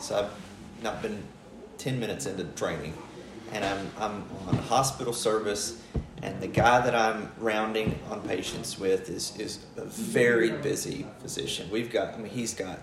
so 0.00 0.18
I've 0.18 0.82
not 0.82 1.02
been 1.02 1.22
ten 1.86 2.00
minutes 2.00 2.26
into 2.26 2.42
training, 2.60 2.92
and 3.52 3.64
I'm 3.64 3.90
I'm 3.96 4.24
on 4.48 4.56
hospital 4.56 5.12
service, 5.12 5.80
and 6.20 6.40
the 6.40 6.48
guy 6.48 6.80
that 6.80 6.96
I'm 6.96 7.30
rounding 7.38 7.96
on 8.10 8.22
patients 8.22 8.76
with 8.76 9.08
is 9.08 9.36
is 9.38 9.64
a 9.76 9.84
very 9.84 10.50
busy 10.50 11.06
physician. 11.20 11.70
We've 11.70 11.92
got, 11.92 12.14
I 12.14 12.16
mean, 12.16 12.32
he's 12.32 12.54
got 12.54 12.80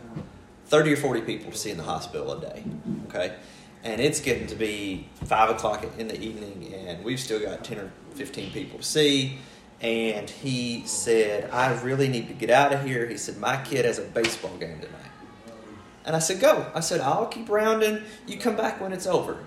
thirty 0.68 0.94
or 0.94 0.96
forty 0.96 1.20
people 1.20 1.52
to 1.52 1.58
see 1.58 1.70
in 1.70 1.76
the 1.76 1.84
hospital 1.84 2.32
a 2.32 2.40
day. 2.40 2.64
Okay. 3.10 3.36
And 3.84 4.00
it's 4.00 4.22
getting 4.22 4.48
to 4.48 4.56
be 4.56 5.10
five 5.26 5.50
o'clock 5.50 5.86
in 5.98 6.08
the 6.08 6.18
evening, 6.18 6.74
and 6.74 7.04
we've 7.04 7.20
still 7.20 7.42
got 7.42 7.66
ten 7.66 7.80
or 7.80 7.92
fifteen 8.16 8.52
people 8.52 8.80
to 8.80 8.86
see 8.86 9.40
and 9.82 10.30
he 10.30 10.84
said, 10.86 11.50
I 11.52 11.74
really 11.82 12.08
need 12.08 12.30
to 12.30 12.34
get 12.34 12.50
out 12.50 12.72
of 12.72 12.86
here. 12.86 13.06
He 13.06 13.18
said, 13.18 13.36
My 13.36 13.58
kid 13.64 13.84
has 13.84 14.00
a 14.00 14.04
baseball 14.04 14.56
game 14.56 14.80
tonight. 14.80 15.03
And 16.06 16.16
I 16.16 16.20
said, 16.20 16.40
Go. 16.40 16.66
I 16.74 16.80
said, 16.82 17.02
I'll 17.02 17.28
keep 17.28 17.50
rounding. 17.50 18.04
You 18.28 18.38
come 18.38 18.56
back 18.56 18.82
when 18.82 18.92
it's 18.92 19.08
over. 19.08 19.38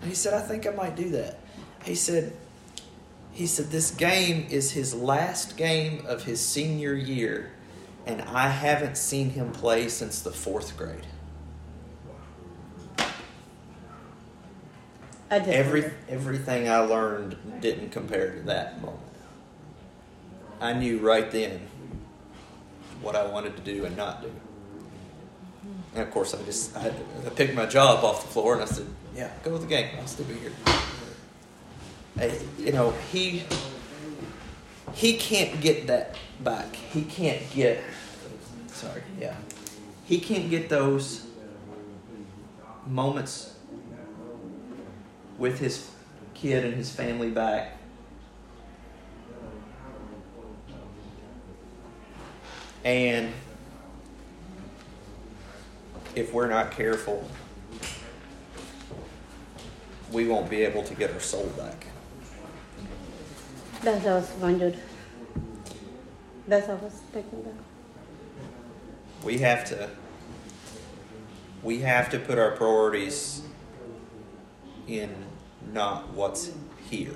And 0.00 0.08
he 0.08 0.14
said, 0.14 0.34
I 0.34 0.40
think 0.40 0.66
I 0.66 0.70
might 0.70 0.96
do 0.96 1.10
that. 1.10 1.38
He 1.84 1.94
said, 1.94 2.32
he 3.32 3.46
said, 3.46 3.70
This 3.70 3.90
game 3.90 4.46
is 4.50 4.72
his 4.72 4.94
last 4.94 5.56
game 5.56 6.04
of 6.06 6.24
his 6.24 6.40
senior 6.40 6.94
year, 6.94 7.52
and 8.06 8.20
I 8.22 8.48
haven't 8.48 8.96
seen 8.96 9.30
him 9.30 9.52
play 9.52 9.88
since 9.88 10.20
the 10.20 10.32
fourth 10.32 10.76
grade. 10.76 11.06
I 15.30 15.38
just 15.38 15.48
Every 15.48 15.90
everything 16.10 16.68
I 16.68 16.80
learned 16.80 17.38
didn't 17.62 17.88
compare 17.88 18.34
to 18.34 18.42
that 18.42 18.82
moment. 18.82 19.00
I 20.60 20.74
knew 20.74 20.98
right 20.98 21.30
then 21.30 21.58
what 23.00 23.16
I 23.16 23.24
wanted 23.24 23.56
to 23.56 23.62
do 23.62 23.86
and 23.86 23.96
not 23.96 24.20
do. 24.20 24.30
And 25.94 26.02
of 26.02 26.10
course, 26.10 26.34
I 26.34 26.42
just 26.42 26.76
I, 26.76 26.88
I 26.88 27.28
picked 27.30 27.54
my 27.54 27.66
job 27.66 28.04
off 28.04 28.22
the 28.24 28.28
floor 28.30 28.54
and 28.54 28.62
I 28.62 28.66
said, 28.66 28.86
"Yeah, 29.14 29.30
go 29.42 29.52
with 29.52 29.62
the 29.62 29.68
game. 29.68 29.88
I'll 29.98 30.06
still 30.06 30.26
be 30.26 30.34
here." 30.34 30.52
Hey, 32.16 32.38
you 32.58 32.72
know, 32.72 32.92
he 33.10 33.44
he 34.94 35.16
can't 35.16 35.60
get 35.60 35.86
that 35.86 36.16
back. 36.40 36.74
He 36.74 37.02
can't 37.02 37.42
get. 37.50 37.82
Sorry, 38.68 39.02
yeah, 39.20 39.36
he 40.04 40.18
can't 40.18 40.48
get 40.48 40.68
those 40.68 41.26
moments 42.86 43.54
with 45.38 45.58
his 45.58 45.90
kid 46.34 46.64
and 46.64 46.74
his 46.74 46.90
family 46.90 47.30
back 47.30 47.78
And 52.84 53.32
if 56.14 56.32
we're 56.32 56.48
not 56.48 56.70
careful, 56.70 57.28
we 60.10 60.26
won't 60.26 60.50
be 60.50 60.62
able 60.62 60.82
to 60.82 60.94
get 60.94 61.12
our 61.12 61.20
soul 61.20 61.46
back. 61.56 61.86
That's 63.82 64.04
what 64.04 64.12
I 64.12 64.52
was. 64.52 64.74
That's 66.46 66.68
what 66.68 66.80
I 66.80 66.84
was 66.84 66.92
thinking 67.12 67.40
about. 67.40 67.54
We 69.24 69.38
have 69.38 69.64
to 69.66 69.90
we 71.62 71.78
have 71.80 72.10
to 72.10 72.18
put 72.18 72.38
our 72.38 72.52
priorities 72.52 73.42
in 74.86 75.14
not 75.72 76.12
what's 76.12 76.50
here. 76.90 77.14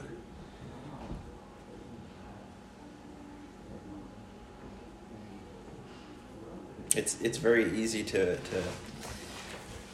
It's 6.97 7.21
it's 7.21 7.39
very 7.39 7.79
easy 7.79 8.03
to, 8.05 8.37
to 8.37 8.63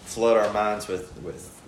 flood 0.04 0.36
our 0.36 0.52
minds 0.52 0.88
with, 0.88 1.16
with 1.22 1.60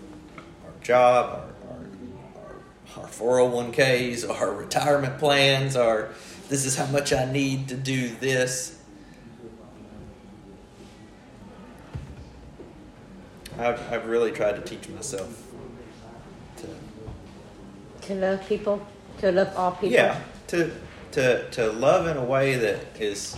our 0.64 0.72
job, 0.84 1.50
our, 1.68 3.00
our, 3.00 3.04
our 3.04 3.08
401ks, 3.08 4.28
our 4.28 4.52
retirement 4.52 5.18
plans, 5.18 5.76
our 5.76 6.10
this 6.48 6.64
is 6.64 6.76
how 6.76 6.86
much 6.86 7.12
I 7.12 7.30
need 7.30 7.68
to 7.68 7.76
do 7.76 8.08
this. 8.20 8.78
I've, 13.58 13.80
I've 13.92 14.06
really 14.06 14.32
tried 14.32 14.56
to 14.56 14.62
teach 14.62 14.88
myself 14.88 15.46
to 16.56 16.66
To 18.08 18.14
love 18.14 18.46
people, 18.48 18.84
to 19.18 19.32
love 19.32 19.52
all 19.56 19.72
people. 19.72 19.90
yeah 19.90 20.20
to 20.48 20.70
to 21.12 21.48
to 21.50 21.72
love 21.72 22.06
in 22.06 22.16
a 22.16 22.24
way 22.24 22.56
that 22.56 22.80
is 23.00 23.36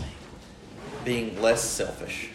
being 1.07 1.41
less 1.41 1.63
selfish. 1.63 2.31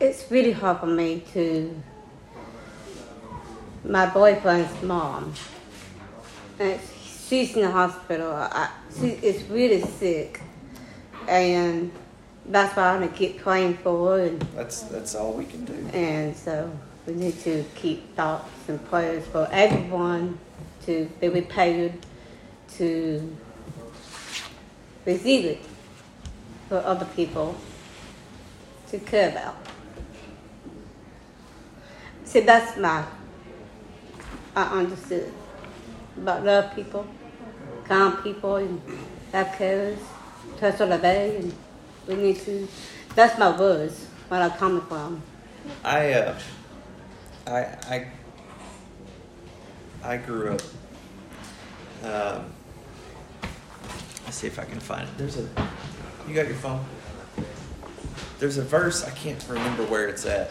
It's 0.00 0.30
really 0.30 0.52
hard 0.52 0.80
for 0.80 0.86
me 0.86 1.22
to. 1.34 1.82
My 3.84 4.06
boyfriend's 4.06 4.82
mom, 4.82 5.32
and 6.58 6.80
she's 7.28 7.54
in 7.54 7.62
the 7.62 7.70
hospital. 7.70 8.32
I, 8.32 8.68
she 8.98 9.10
is 9.10 9.44
really 9.44 9.80
sick, 9.82 10.40
and 11.28 11.92
that's 12.46 12.76
why 12.76 12.88
I'm 12.94 13.00
gonna 13.00 13.12
keep 13.12 13.38
praying 13.38 13.74
for 13.78 14.08
her. 14.18 14.24
And, 14.24 14.40
That's 14.56 14.80
that's 14.82 15.14
all 15.14 15.34
we 15.34 15.44
can 15.44 15.64
do. 15.64 15.88
and 15.92 16.34
so 16.36 16.68
we 17.06 17.14
need 17.14 17.38
to 17.42 17.64
keep 17.76 18.16
thoughts 18.16 18.50
and 18.68 18.84
prayers 18.88 19.24
for 19.28 19.48
everyone 19.52 20.36
to 20.86 21.06
be 21.20 21.28
prepared 21.28 21.92
to 22.78 23.36
receive 25.04 25.44
it 25.44 25.58
for 26.68 26.78
other 26.78 27.06
people 27.16 27.56
to 28.88 28.98
care 28.98 29.30
about. 29.30 29.56
See, 32.24 32.40
that's 32.40 32.76
my, 32.76 33.04
I 34.54 34.62
understood 34.80 35.32
about 36.16 36.44
love 36.44 36.74
people, 36.74 37.06
calm 37.84 38.16
people, 38.22 38.56
and 38.56 38.80
have 39.32 39.54
cares, 39.56 39.98
touch 40.58 40.80
on 40.80 40.90
the 40.90 41.06
and 41.06 41.54
we 42.08 42.14
need 42.16 42.40
to, 42.40 42.66
that's 43.14 43.38
my 43.38 43.56
words, 43.58 44.06
where 44.28 44.42
I 44.42 44.48
come 44.56 44.86
from. 44.86 45.22
I 45.84 46.12
uh, 46.12 46.38
I 47.46 47.58
I 47.88 48.06
I 50.02 50.16
grew 50.16 50.52
up. 50.52 50.62
Um, 52.04 52.44
let's 54.24 54.36
see 54.36 54.46
if 54.46 54.58
I 54.58 54.64
can 54.64 54.80
find 54.80 55.08
it. 55.08 55.18
There's 55.18 55.38
a. 55.38 55.48
You 56.28 56.34
got 56.34 56.46
your 56.46 56.56
phone? 56.56 56.84
There's 58.38 58.58
a 58.58 58.62
verse 58.62 59.04
I 59.04 59.10
can't 59.10 59.44
remember 59.48 59.84
where 59.84 60.08
it's 60.08 60.26
at. 60.26 60.50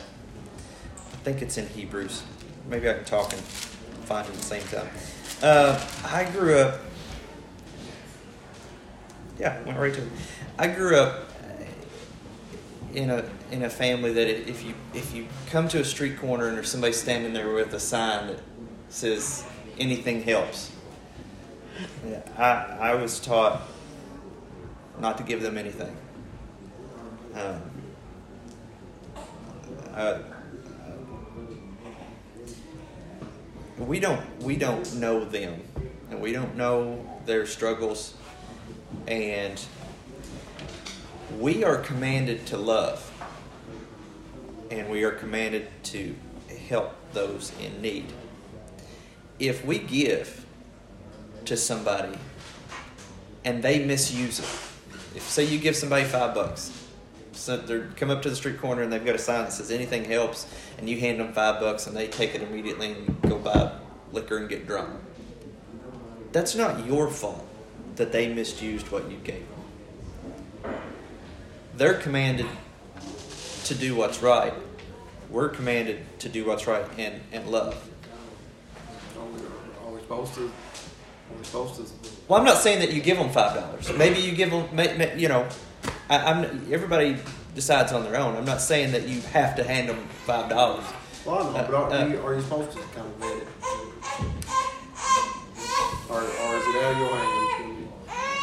I 0.97 1.17
think 1.23 1.41
it's 1.41 1.57
in 1.57 1.67
Hebrews. 1.67 2.23
Maybe 2.67 2.89
I 2.89 2.93
can 2.93 3.05
talk 3.05 3.31
and 3.31 3.41
find 3.41 4.27
it 4.27 4.31
at 4.31 4.37
the 4.37 4.43
same 4.43 4.63
time. 4.63 4.89
Uh, 5.41 5.79
I 6.05 6.23
grew 6.31 6.57
up. 6.57 6.79
Yeah, 9.39 9.61
went 9.63 9.77
right 9.77 9.93
to 9.93 10.01
it. 10.01 10.07
I 10.57 10.67
grew 10.67 10.95
up 10.95 11.29
in 12.93 13.09
a 13.09 13.29
in 13.51 13.63
a 13.63 13.69
family 13.69 14.13
that 14.13 14.27
if 14.27 14.63
you 14.63 14.73
if 14.93 15.13
you 15.13 15.27
come 15.51 15.67
to 15.67 15.79
a 15.79 15.83
street 15.83 16.17
corner 16.17 16.47
and 16.47 16.57
there's 16.57 16.69
somebody 16.69 16.93
standing 16.93 17.33
there 17.33 17.53
with 17.53 17.73
a 17.73 17.79
sign 17.79 18.27
that 18.27 18.39
says 18.95 19.43
anything 19.77 20.23
helps, 20.23 20.71
I 22.37 22.51
I 22.91 22.95
was 22.95 23.19
taught 23.19 23.61
not 24.99 25.17
to 25.17 25.23
give 25.23 25.41
them 25.41 25.57
anything. 25.57 25.95
Um, 27.33 27.61
uh, 29.93 30.19
we 33.77 33.99
don't 33.99 34.41
we 34.41 34.55
don't 34.55 34.95
know 34.95 35.25
them, 35.25 35.61
and 36.09 36.21
we 36.21 36.31
don't 36.31 36.55
know 36.55 37.05
their 37.25 37.45
struggles, 37.45 38.15
and 39.07 39.61
we 41.37 41.65
are 41.65 41.77
commanded 41.77 42.45
to 42.45 42.57
love 42.57 43.11
and 44.71 44.89
we 44.89 45.03
are 45.03 45.11
commanded 45.11 45.67
to 45.83 46.15
help 46.69 46.93
those 47.13 47.51
in 47.61 47.81
need. 47.81 48.05
If 49.39 49.65
we 49.65 49.79
give 49.79 50.45
to 51.45 51.57
somebody 51.57 52.17
and 53.43 53.61
they 53.63 53.83
misuse 53.83 54.39
it, 54.39 54.45
if 55.15 55.23
say 55.23 55.45
you 55.45 55.59
give 55.59 55.75
somebody 55.75 56.03
five 56.05 56.33
bucks, 56.33 56.71
so 57.33 57.57
they 57.57 57.83
come 57.95 58.09
up 58.09 58.21
to 58.21 58.29
the 58.29 58.35
street 58.35 58.59
corner 58.59 58.81
and 58.81 58.91
they've 58.91 59.05
got 59.05 59.15
a 59.15 59.19
sign 59.19 59.45
that 59.45 59.53
says 59.53 59.71
anything 59.71 60.05
helps, 60.05 60.47
and 60.77 60.89
you 60.89 60.99
hand 60.99 61.19
them 61.19 61.33
five 61.33 61.59
bucks 61.59 61.87
and 61.87 61.95
they 61.95 62.07
take 62.07 62.33
it 62.33 62.41
immediately 62.41 62.91
and 62.91 63.21
go 63.23 63.37
buy 63.37 63.71
liquor 64.11 64.37
and 64.37 64.49
get 64.49 64.65
drunk. 64.65 64.89
That's 66.31 66.55
not 66.55 66.85
your 66.85 67.09
fault 67.09 67.45
that 67.95 68.11
they 68.11 68.33
misused 68.33 68.89
what 68.91 69.09
you 69.09 69.17
gave 69.17 69.39
them 69.39 69.55
they're 71.77 71.95
commanded 71.95 72.47
to 73.65 73.75
do 73.75 73.95
what's 73.95 74.21
right. 74.21 74.53
We're 75.29 75.49
commanded 75.49 76.05
to 76.19 76.29
do 76.29 76.45
what's 76.45 76.67
right 76.67 76.85
and, 76.97 77.21
and 77.31 77.49
love. 77.49 77.89
Are 79.17 79.25
we, 79.25 79.39
are 79.87 79.93
we 79.93 79.99
supposed 80.01 80.33
to? 80.35 80.45
Are 80.45 81.37
we 81.37 81.43
supposed 81.43 81.75
to? 81.77 81.83
Well, 82.27 82.39
I'm 82.39 82.45
not 82.45 82.57
saying 82.57 82.79
that 82.79 82.91
you 82.93 83.01
give 83.01 83.17
them 83.17 83.29
five 83.29 83.55
dollars. 83.55 83.91
Maybe 83.97 84.19
you 84.19 84.33
give 84.35 84.51
them, 84.51 84.67
may- 84.75 84.95
may- 84.97 85.17
you 85.17 85.27
know, 85.27 85.47
I, 86.09 86.17
I'm. 86.19 86.71
Everybody 86.73 87.17
decides 87.55 87.91
on 87.93 88.03
their 88.03 88.17
own. 88.17 88.35
I'm 88.35 88.45
not 88.45 88.61
saying 88.61 88.91
that 88.93 89.07
you 89.07 89.21
have 89.33 89.55
to 89.57 89.63
hand 89.63 89.89
them 89.89 90.07
five 90.25 90.49
dollars. 90.49 90.85
Well, 91.25 91.39
I 91.39 91.43
know, 91.43 91.49
Uh, 91.57 91.65
but 91.67 91.73
are, 91.73 91.91
uh, 91.91 92.07
you, 92.07 92.19
are 92.21 92.35
you 92.35 92.41
supposed 92.41 92.71
to 92.71 92.77
kind 92.77 93.07
of 93.07 93.15
vet 93.15 93.37
it? 93.37 93.47
Or, 96.09 96.21
or 96.21 96.21
is 96.21 96.63
it 96.67 96.83
out 96.83 96.91
of 96.93 96.97
your 96.99 97.15
hands? 97.15 97.89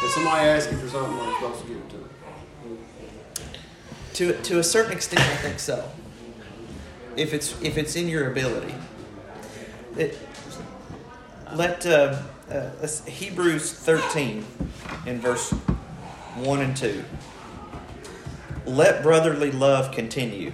If 0.03 0.11
somebody 0.11 0.47
asks 0.49 0.71
you 0.71 0.77
for 0.79 0.89
something, 0.89 1.17
are 1.17 1.27
you 1.29 1.33
supposed 1.35 1.61
to 1.61 1.67
give 1.67 1.77
it 1.77 1.89
to 1.89 1.97
them? 1.97 2.09
To 4.15 4.33
to 4.49 4.59
a 4.59 4.63
certain 4.63 4.91
extent, 4.91 5.21
I 5.21 5.35
think 5.37 5.59
so. 5.59 5.89
If 7.15 7.33
it's 7.33 7.59
if 7.61 7.77
it's 7.77 7.95
in 7.95 8.07
your 8.09 8.29
ability, 8.31 8.75
it, 9.97 10.17
let 11.55 11.85
uh, 11.85 12.19
uh, 12.49 12.87
Hebrews 13.05 13.73
13 13.73 14.45
in 15.05 15.19
verse 15.19 15.51
one 16.35 16.61
and 16.61 16.75
two. 16.75 17.03
Let 18.65 19.03
brotherly 19.03 19.51
love 19.51 19.91
continue. 19.91 20.53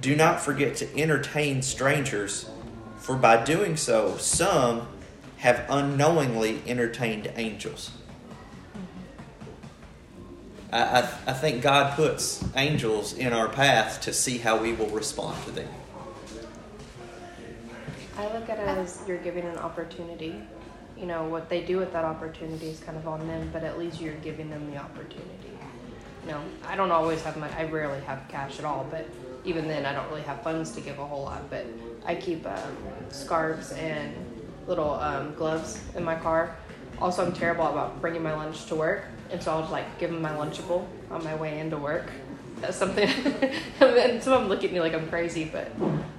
Do 0.00 0.16
not 0.16 0.40
forget 0.40 0.76
to 0.76 0.98
entertain 0.98 1.62
strangers, 1.62 2.48
for 2.98 3.16
by 3.16 3.44
doing 3.44 3.76
so, 3.76 4.16
some 4.16 4.88
have 5.38 5.64
unknowingly 5.68 6.62
entertained 6.66 7.30
angels. 7.36 7.90
I, 10.72 10.82
I, 10.82 10.98
I 11.26 11.32
think 11.32 11.62
God 11.62 11.94
puts 11.94 12.44
angels 12.56 13.12
in 13.12 13.32
our 13.32 13.48
path 13.48 14.00
to 14.02 14.12
see 14.12 14.38
how 14.38 14.56
we 14.56 14.72
will 14.72 14.88
respond 14.88 15.42
to 15.44 15.50
them. 15.50 15.68
I 18.18 18.32
look 18.32 18.48
at 18.48 18.58
it 18.58 18.66
as 18.66 18.98
you're 19.06 19.18
giving 19.18 19.44
an 19.44 19.58
opportunity. 19.58 20.40
You 20.96 21.04
know, 21.04 21.24
what 21.24 21.50
they 21.50 21.62
do 21.62 21.76
with 21.76 21.92
that 21.92 22.04
opportunity 22.04 22.68
is 22.68 22.80
kind 22.80 22.96
of 22.96 23.06
on 23.06 23.26
them, 23.28 23.50
but 23.52 23.62
at 23.62 23.78
least 23.78 24.00
you're 24.00 24.14
giving 24.14 24.48
them 24.48 24.70
the 24.70 24.78
opportunity. 24.78 25.50
You 26.24 26.32
know, 26.32 26.40
I 26.66 26.76
don't 26.76 26.90
always 26.90 27.22
have 27.22 27.36
my, 27.36 27.48
I 27.58 27.64
rarely 27.64 28.00
have 28.00 28.26
cash 28.28 28.58
at 28.58 28.64
all, 28.64 28.86
but 28.90 29.06
even 29.44 29.68
then, 29.68 29.84
I 29.84 29.92
don't 29.92 30.08
really 30.08 30.22
have 30.22 30.42
funds 30.42 30.72
to 30.72 30.80
give 30.80 30.98
a 30.98 31.04
whole 31.04 31.24
lot. 31.24 31.48
But 31.50 31.66
I 32.06 32.14
keep 32.14 32.46
um, 32.46 32.76
scarves 33.10 33.72
and 33.72 34.14
little 34.66 34.94
um, 34.94 35.34
gloves 35.34 35.78
in 35.94 36.02
my 36.02 36.16
car. 36.16 36.56
Also, 36.98 37.24
I'm 37.24 37.32
terrible 37.32 37.66
about 37.66 38.00
bringing 38.00 38.22
my 38.22 38.34
lunch 38.34 38.64
to 38.66 38.74
work, 38.74 39.04
and 39.30 39.42
so 39.42 39.52
I'll 39.52 39.60
just 39.60 39.72
like 39.72 39.98
give 39.98 40.10
them 40.10 40.22
my 40.22 40.30
Lunchable 40.30 40.86
on 41.10 41.22
my 41.22 41.34
way 41.34 41.60
into 41.60 41.76
work. 41.76 42.10
That's 42.62 42.76
something. 42.76 43.08
and 43.80 44.22
some 44.22 44.32
of 44.32 44.40
them 44.40 44.48
look 44.48 44.64
at 44.64 44.72
me 44.72 44.80
like 44.80 44.94
I'm 44.94 45.08
crazy, 45.08 45.44
but 45.44 45.70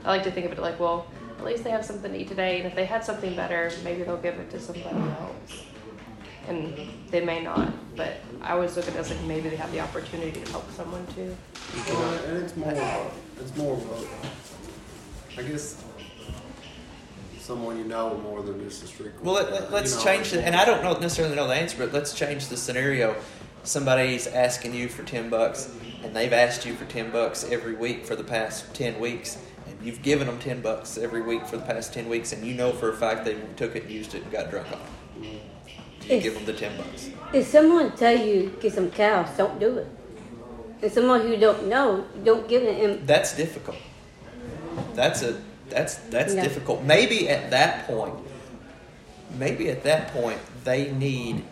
I 0.05 0.09
like 0.09 0.23
to 0.23 0.31
think 0.31 0.45
of 0.45 0.51
it 0.51 0.59
like, 0.59 0.79
well, 0.79 1.07
at 1.37 1.45
least 1.45 1.63
they 1.63 1.69
have 1.69 1.85
something 1.85 2.11
to 2.11 2.19
eat 2.19 2.27
today. 2.27 2.57
And 2.57 2.65
if 2.67 2.75
they 2.75 2.85
had 2.85 3.03
something 3.03 3.35
better, 3.35 3.71
maybe 3.83 4.03
they'll 4.03 4.17
give 4.17 4.35
it 4.35 4.49
to 4.51 4.59
somebody 4.59 4.89
else. 4.89 5.63
And 6.47 6.73
they 7.11 7.23
may 7.23 7.41
not, 7.43 7.73
but 7.97 8.13
I 8.41 8.53
always 8.53 8.75
look 8.77 8.87
at 8.87 8.95
it 8.95 8.97
as 8.97 9.09
like 9.09 9.21
maybe 9.23 9.49
they 9.49 9.57
have 9.57 9.71
the 9.71 9.81
opportunity 9.81 10.39
to 10.39 10.51
help 10.51 10.69
someone 10.71 11.05
too. 11.13 11.35
Well, 11.89 12.13
and 12.25 12.37
it's 12.43 12.55
more, 12.55 12.71
of 12.71 12.77
a- 12.77 13.11
it's 13.41 13.57
more 13.57 13.73
of 13.73 13.91
a, 15.37 15.41
I 15.41 15.43
guess, 15.43 15.83
someone 17.39 17.77
you 17.77 17.83
know 17.83 18.17
more 18.19 18.41
than 18.43 18.61
just 18.63 18.83
a 18.83 18.87
street. 18.87 19.11
Well, 19.21 19.35
let, 19.35 19.47
corner, 19.49 19.61
let, 19.63 19.71
let's 19.73 19.91
you 19.91 19.97
know, 19.97 20.03
change 20.05 20.33
it. 20.33 20.43
And 20.45 20.55
I 20.55 20.63
don't 20.63 20.81
know, 20.83 20.93
necessarily 20.93 21.35
know 21.35 21.47
the 21.47 21.53
answer, 21.55 21.77
but 21.77 21.91
let's 21.93 22.13
change 22.13 22.47
the 22.47 22.55
scenario. 22.57 23.15
Somebody's 23.63 24.27
asking 24.27 24.73
you 24.73 24.87
for 24.87 25.03
10 25.03 25.29
bucks, 25.29 25.69
and 26.01 26.15
they've 26.15 26.31
asked 26.31 26.65
you 26.65 26.73
for 26.75 26.85
10 26.85 27.11
bucks 27.11 27.43
every 27.49 27.73
week 27.75 28.05
for 28.05 28.15
the 28.15 28.23
past 28.23 28.73
10 28.73 28.99
weeks. 29.01 29.37
And 29.77 29.85
you've 29.87 30.01
given 30.01 30.27
them 30.27 30.39
10 30.39 30.61
bucks 30.61 30.97
every 30.97 31.21
week 31.21 31.45
for 31.45 31.57
the 31.57 31.63
past 31.63 31.93
10 31.93 32.09
weeks, 32.09 32.33
and 32.33 32.45
you 32.45 32.53
know 32.53 32.71
for 32.71 32.89
a 32.89 32.95
fact 32.95 33.25
they 33.25 33.35
took 33.55 33.75
it 33.75 33.83
and 33.83 33.91
used 33.91 34.15
it 34.15 34.23
and 34.23 34.31
got 34.31 34.49
drunk 34.49 34.67
on 34.67 34.79
it. 34.79 35.23
You 35.23 35.39
Yes. 36.15 36.23
give 36.23 36.33
them 36.35 36.45
the 36.45 36.53
10 36.53 36.77
bucks? 36.77 37.09
If 37.33 37.47
someone 37.47 37.91
tell 37.95 38.17
you 38.17 38.53
get 38.61 38.73
some 38.73 38.89
cows, 38.91 39.27
don't 39.37 39.59
do 39.59 39.77
it. 39.77 39.87
And 40.81 40.91
someone 40.91 41.21
who 41.21 41.35
don't 41.37 41.67
know, 41.67 42.05
don't 42.23 42.47
give 42.47 42.63
it. 42.63 42.81
And 42.83 43.07
That's 43.07 43.35
difficult. 43.35 43.77
That's 44.93 45.21
a 45.21 45.35
that's 45.69 45.95
that's 46.09 46.33
Yeah. 46.33 46.43
difficult. 46.43 46.83
Maybe 46.83 47.27
at 47.29 47.49
that 47.51 47.87
point, 47.87 48.13
maybe 49.37 49.69
at 49.69 49.83
that 49.83 50.13
point 50.13 50.39
they 50.63 50.91
need 50.91 51.43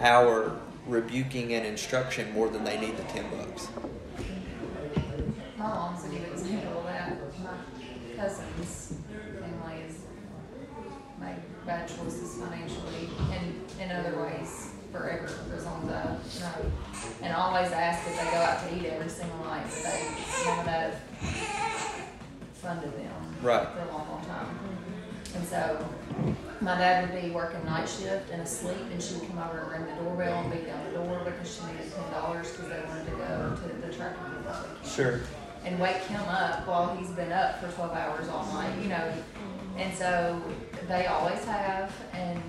our 0.00 0.52
rebuking 0.86 1.52
and 1.54 1.66
instruction 1.66 2.32
more 2.32 2.48
than 2.48 2.62
they 2.64 2.78
need 2.78 2.96
the 2.96 3.02
10 3.04 3.24
bucks. 3.30 3.68
My 5.58 5.66
mom's 5.68 6.04
a 6.04 6.08
good 6.08 6.28
example 6.32 6.78
of 6.80 6.84
that. 6.86 7.16
My 7.42 7.50
cousin's 8.16 8.94
family 9.40 9.82
has 9.82 9.98
made 11.20 11.36
bad 11.66 11.88
choices 11.88 12.34
financially 12.34 13.08
and 13.32 13.80
in 13.80 13.90
other 13.90 14.22
ways 14.22 14.70
forever, 14.92 15.28
as 15.54 15.64
long 15.64 15.88
as 15.90 16.42
I 16.42 16.48
know. 16.48 16.72
And 17.22 17.34
always 17.34 17.70
ask 17.72 18.06
if 18.08 18.16
they 18.18 18.24
go 18.30 18.38
out 18.38 18.66
to 18.68 18.76
eat 18.76 18.86
every 18.86 19.08
single 19.08 19.38
night, 19.44 19.66
but 19.66 19.82
they, 19.82 20.44
none 20.46 20.58
of 20.60 20.64
that 20.66 21.00
funded 22.54 22.92
them. 22.96 23.34
Right. 23.42 23.68
For 23.68 23.80
a 23.80 23.92
long, 23.92 24.08
long 24.08 24.24
time. 24.24 24.58
And 25.34 25.46
so, 25.46 25.86
my 26.62 26.78
dad 26.78 27.10
would 27.10 27.22
be 27.22 27.30
working 27.30 27.62
night 27.66 27.88
shift 27.88 28.30
and 28.30 28.40
asleep, 28.40 28.78
and 28.90 29.02
she 29.02 29.16
would 29.16 29.28
come 29.28 29.38
over 29.38 29.58
and 29.58 29.72
ring 29.72 29.96
the 29.96 30.02
doorbell 30.02 30.42
and 30.42 30.52
beat 30.52 30.66
down 30.66 30.82
the 30.86 30.98
door 30.98 31.20
because 31.24 31.54
she 31.54 31.66
needed 31.66 31.92
ten 31.92 32.10
dollars 32.12 32.52
because 32.52 32.70
they 32.70 32.80
wanted 32.88 33.04
to 33.04 33.10
go 33.10 33.56
to 33.56 33.86
the 33.86 33.92
tractor 33.92 34.26
Sure. 34.84 35.20
And 35.66 35.78
wake 35.80 36.02
him 36.04 36.20
up 36.28 36.66
while 36.66 36.96
he's 36.96 37.10
been 37.10 37.32
up 37.32 37.60
for 37.60 37.68
12 37.72 37.92
hours 37.92 38.28
all 38.28 38.46
night, 38.54 38.72
you 38.80 38.88
know. 38.88 39.12
And 39.76 39.92
so 39.94 40.40
they 40.88 41.06
always 41.06 41.44
have. 41.44 41.92
And 42.12 42.40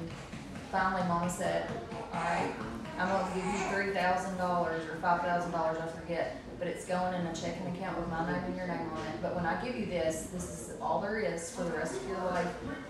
finally, 0.72 1.02
mom 1.08 1.28
said, 1.28 1.68
All 2.14 2.22
right, 2.22 2.54
I'm 3.00 3.10
going 3.10 3.28
to 3.28 3.36
give 3.36 3.46
you 3.46 3.94
$3,000 3.94 4.40
or 4.40 4.98
$5,000, 5.02 5.82
I 5.82 5.88
forget, 6.00 6.42
but 6.60 6.68
it's 6.68 6.86
going 6.86 7.16
in 7.16 7.26
a 7.26 7.36
checking 7.36 7.68
account 7.76 7.98
with 8.00 8.08
my 8.10 8.32
name 8.32 8.44
and 8.44 8.56
your 8.56 8.68
name 8.68 8.88
on 8.92 9.08
it. 9.08 9.22
But 9.22 9.36
when 9.36 9.48
I 9.48 9.64
give 9.66 9.76
you 9.76 9.88
this, 9.88 10.30
this 10.32 10.44
is 10.44 10.74
all 10.80 11.02
there 11.02 11.20
is 11.20 11.50
for 11.50 11.64
the 11.64 11.72
rest 11.72 11.96
of 11.96 12.08
your 12.08 12.18
life. 12.20 12.48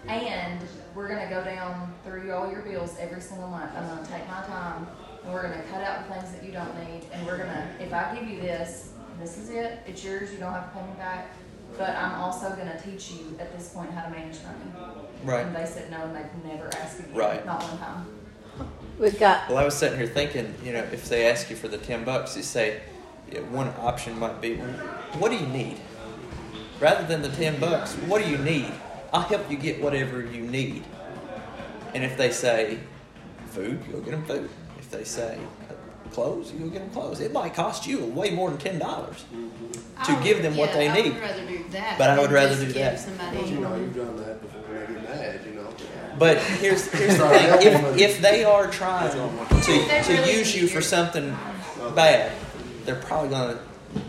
And 0.08 0.62
we're 0.94 1.08
going 1.08 1.26
to 1.26 1.34
go 1.34 1.44
down 1.44 1.94
through 2.04 2.34
all 2.34 2.52
your 2.52 2.62
bills 2.62 2.98
every 3.00 3.22
single 3.22 3.48
month. 3.48 3.72
I'm 3.76 3.88
going 3.88 4.04
to 4.06 4.12
take 4.12 4.28
my 4.28 4.44
time 4.44 4.88
and 5.24 5.34
we're 5.34 5.44
going 5.44 5.62
to 5.62 5.68
cut 5.70 5.82
out 5.82 6.08
the 6.08 6.14
things 6.14 6.32
that 6.34 6.44
you 6.44 6.52
don't 6.52 6.74
need. 6.86 7.02
And 7.12 7.26
we're 7.26 7.38
going 7.38 7.50
to, 7.50 7.68
if 7.80 7.94
I 7.94 8.14
give 8.16 8.30
you 8.30 8.40
this, 8.40 8.92
this 9.20 9.38
is 9.38 9.50
it, 9.50 9.80
it's 9.88 10.04
yours, 10.04 10.32
you 10.32 10.38
don't 10.38 10.54
have 10.54 10.72
to 10.72 10.80
pay 10.80 10.86
me 10.86 10.94
back. 10.98 11.36
But 11.78 11.92
I'm 11.92 12.22
also 12.22 12.50
gonna 12.52 12.80
teach 12.84 13.12
you 13.12 13.38
at 13.40 13.56
this 13.56 13.70
point 13.70 13.92
how 13.92 14.06
to 14.06 14.10
manage 14.10 14.38
money. 14.44 15.04
Right. 15.24 15.46
And 15.46 15.56
they 15.56 15.66
said 15.66 15.92
no, 15.92 16.04
and 16.04 16.16
they've 16.16 16.46
never 16.46 16.68
asked 16.76 17.00
again, 17.00 17.14
Right. 17.14 17.46
not 17.46 17.62
one 17.62 17.78
time. 17.78 18.06
We've 18.98 19.20
got 19.20 19.48
Well, 19.50 19.60
I 19.60 19.64
was 19.66 19.76
sitting 19.76 19.98
here 20.00 20.08
thinking, 20.08 20.56
you 20.64 20.74
know, 20.74 20.84
if 20.92 21.08
they 21.08 21.30
ask 21.30 21.50
you 21.50 21.56
for 21.56 21.68
the 21.68 21.78
10 21.78 22.04
bucks, 22.04 22.36
you 22.36 22.42
say, 22.42 22.82
yeah, 23.32 23.42
one 23.42 23.72
option 23.80 24.18
might 24.18 24.42
be, 24.42 24.56
what 24.56 25.30
do 25.30 25.38
you 25.38 25.46
need? 25.48 25.78
Rather 26.80 27.06
than 27.06 27.22
the 27.22 27.30
10 27.30 27.60
bucks, 27.60 27.94
what 27.94 28.24
do 28.24 28.30
you 28.30 28.38
need? 28.38 28.72
I'll 29.14 29.22
help 29.22 29.50
you 29.52 29.58
get 29.58 29.82
whatever 29.82 30.22
you 30.22 30.42
need. 30.42 30.84
And 31.94 32.04
if 32.04 32.18
they 32.18 32.32
say 32.32 32.80
food, 33.48 33.84
you'll 33.90 34.02
get 34.02 34.12
them 34.12 34.26
food. 34.26 34.50
If 34.80 34.90
they 34.90 35.04
say 35.04 35.38
clothes, 36.10 36.52
you'll 36.58 36.70
get 36.70 36.80
them 36.82 36.90
clothes. 36.92 37.20
It 37.20 37.32
might 37.34 37.54
cost 37.54 37.86
you 37.88 38.06
way 38.06 38.32
more 38.32 38.50
than 38.52 38.60
$10 38.60 38.80
mm-hmm. 38.80 39.72
to 39.72 40.12
I 40.12 40.24
give 40.24 40.38
would- 40.38 40.46
them 40.46 40.58
what 40.58 40.74
they 40.74 40.90
I 40.90 41.02
need. 41.02 41.14
would 41.14 41.22
rather 41.22 41.46
do 41.48 41.64
that. 41.72 41.98
But 41.98 42.10
I 42.10 42.20
would 42.20 42.32
rather 42.32 42.56
do 42.56 42.72
that. 42.74 42.94
But 42.94 43.00
Somebody, 43.00 43.50
you 43.50 43.60
know, 43.60 43.76
you've 43.76 43.96
done 43.96 44.18
that 44.18 44.42
before 44.42 44.62
they 44.74 44.94
get 44.94 45.04
mad, 45.04 45.40
you 45.46 45.54
know. 45.54 45.68
But 46.20 46.38
here's, 46.38 46.86
here's 46.92 47.18
the 47.18 47.28
thing 47.30 47.68
if, 47.74 47.98
if 48.02 48.22
they 48.22 48.44
are 48.44 48.68
trying 48.72 49.12
to, 49.12 49.18
They 49.72 50.02
to 50.04 50.14
really 50.14 50.34
use 50.38 50.56
you 50.56 50.62
need 50.64 50.68
for 50.70 50.74
your- 50.76 50.82
something 50.82 51.36
bad, 51.96 52.32
they're 52.86 52.96
probably 52.96 53.30
going 53.30 53.58
to 53.58 53.64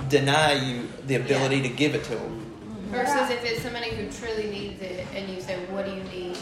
deny 0.09 0.53
you 0.55 0.89
the 1.07 1.17
ability 1.17 1.57
Yeah. 1.57 1.63
to 1.65 1.69
give 1.69 1.95
it 1.95 2.05
to 2.05 2.15
them. 2.17 2.45
versus 2.91 3.31
if 3.31 3.45
it's 3.45 3.61
somebody 3.63 3.91
who 3.91 4.11
truly 4.11 4.49
needs 4.51 4.81
it 4.81 5.07
and 5.15 5.29
you 5.29 5.41
say, 5.43 5.57
what 5.67 5.85
do 5.85 5.93
you 5.93 6.03
need? 6.05 6.39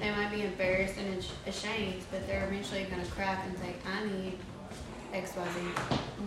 They 0.00 0.10
might 0.12 0.30
be 0.32 0.42
embarrassed 0.42 0.94
and 0.98 1.24
ashamed, 1.46 2.02
but 2.10 2.26
they're 2.26 2.44
eventually 2.46 2.84
going 2.84 3.04
to 3.04 3.10
crack 3.12 3.44
and 3.46 3.56
say, 3.58 3.74
I 3.86 4.04
need 4.04 4.38
X, 5.12 5.32
Y, 5.36 5.44
Z. 5.54 5.60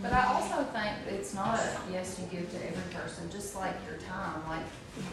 But 0.02 0.13
I 0.13 0.26
also 0.34 0.63
think 0.72 0.91
it's 1.10 1.34
not 1.34 1.60
a 1.60 1.78
yes 1.91 2.20
you 2.20 2.26
give 2.39 2.50
to 2.52 2.58
every 2.67 2.94
person, 2.94 3.30
just 3.32 3.56
like 3.56 3.76
your 3.88 3.98
time. 4.00 4.41
Like, 4.50 4.63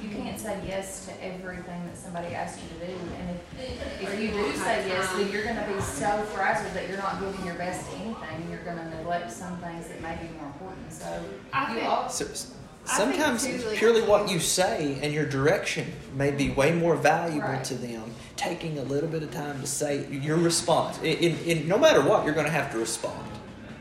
you 0.03 0.09
can't 0.17 0.39
say 0.41 0.59
yes 0.67 1.05
to 1.07 1.25
everything 1.25 1.85
that 1.87 1.97
somebody 1.97 2.29
asks 2.35 2.61
you 2.63 2.69
to 2.81 2.87
do. 2.87 2.99
And 3.21 3.31
if, 3.59 4.03
if 4.03 4.21
you 4.21 4.31
do 4.31 4.53
say 4.57 4.89
yes, 4.89 5.13
then 5.13 5.31
you're 5.31 5.45
gonna 5.45 5.67
be 5.73 5.81
so 5.83 6.23
frazzled 6.33 6.75
that 6.75 6.89
you're 6.89 6.99
not 6.99 7.21
giving 7.21 7.45
your 7.45 7.57
best 7.57 7.89
to 7.91 7.97
anything, 7.97 8.17
and 8.35 8.51
you're 8.51 8.63
gonna 8.65 8.89
neglect 8.97 9.31
some 9.33 9.57
things 9.59 9.89
that 9.89 10.01
may 10.01 10.17
be 10.17 10.29
more 10.39 10.47
important. 10.47 10.93
So, 10.93 11.23
I 11.53 11.69
you 11.73 11.81
think- 11.81 11.89
all, 11.91 12.09
So, 12.09 12.25
s- 12.27 12.53
I 12.91 12.97
think 12.97 13.15
sometimes 13.17 13.45
too, 13.47 13.59
like- 13.69 13.77
purely 13.79 14.03
what 14.03 14.31
you 14.31 14.41
say 14.41 14.99
and 15.03 15.13
your 15.13 15.27
direction 15.27 15.93
may 16.15 16.31
be 16.31 16.51
way 16.51 16.73
more 16.73 16.97
valuable 16.97 17.49
Right. 17.49 17.65
to 17.65 17.75
them. 17.75 18.15
Taking 18.37 18.79
a 18.79 18.83
little 18.83 19.09
bit 19.11 19.23
of 19.23 19.31
time 19.33 19.61
to 19.61 19.67
say 19.67 20.07
your 20.11 20.37
response. 20.37 20.97
In, 20.99 21.05
in, 21.19 21.39
in, 21.45 21.69
no 21.69 21.77
matter 21.77 22.01
what, 22.01 22.25
you're 22.25 22.35
going 22.35 22.47
to 22.47 22.53
have 22.53 22.71
to 22.73 22.79
respond, 22.79 23.28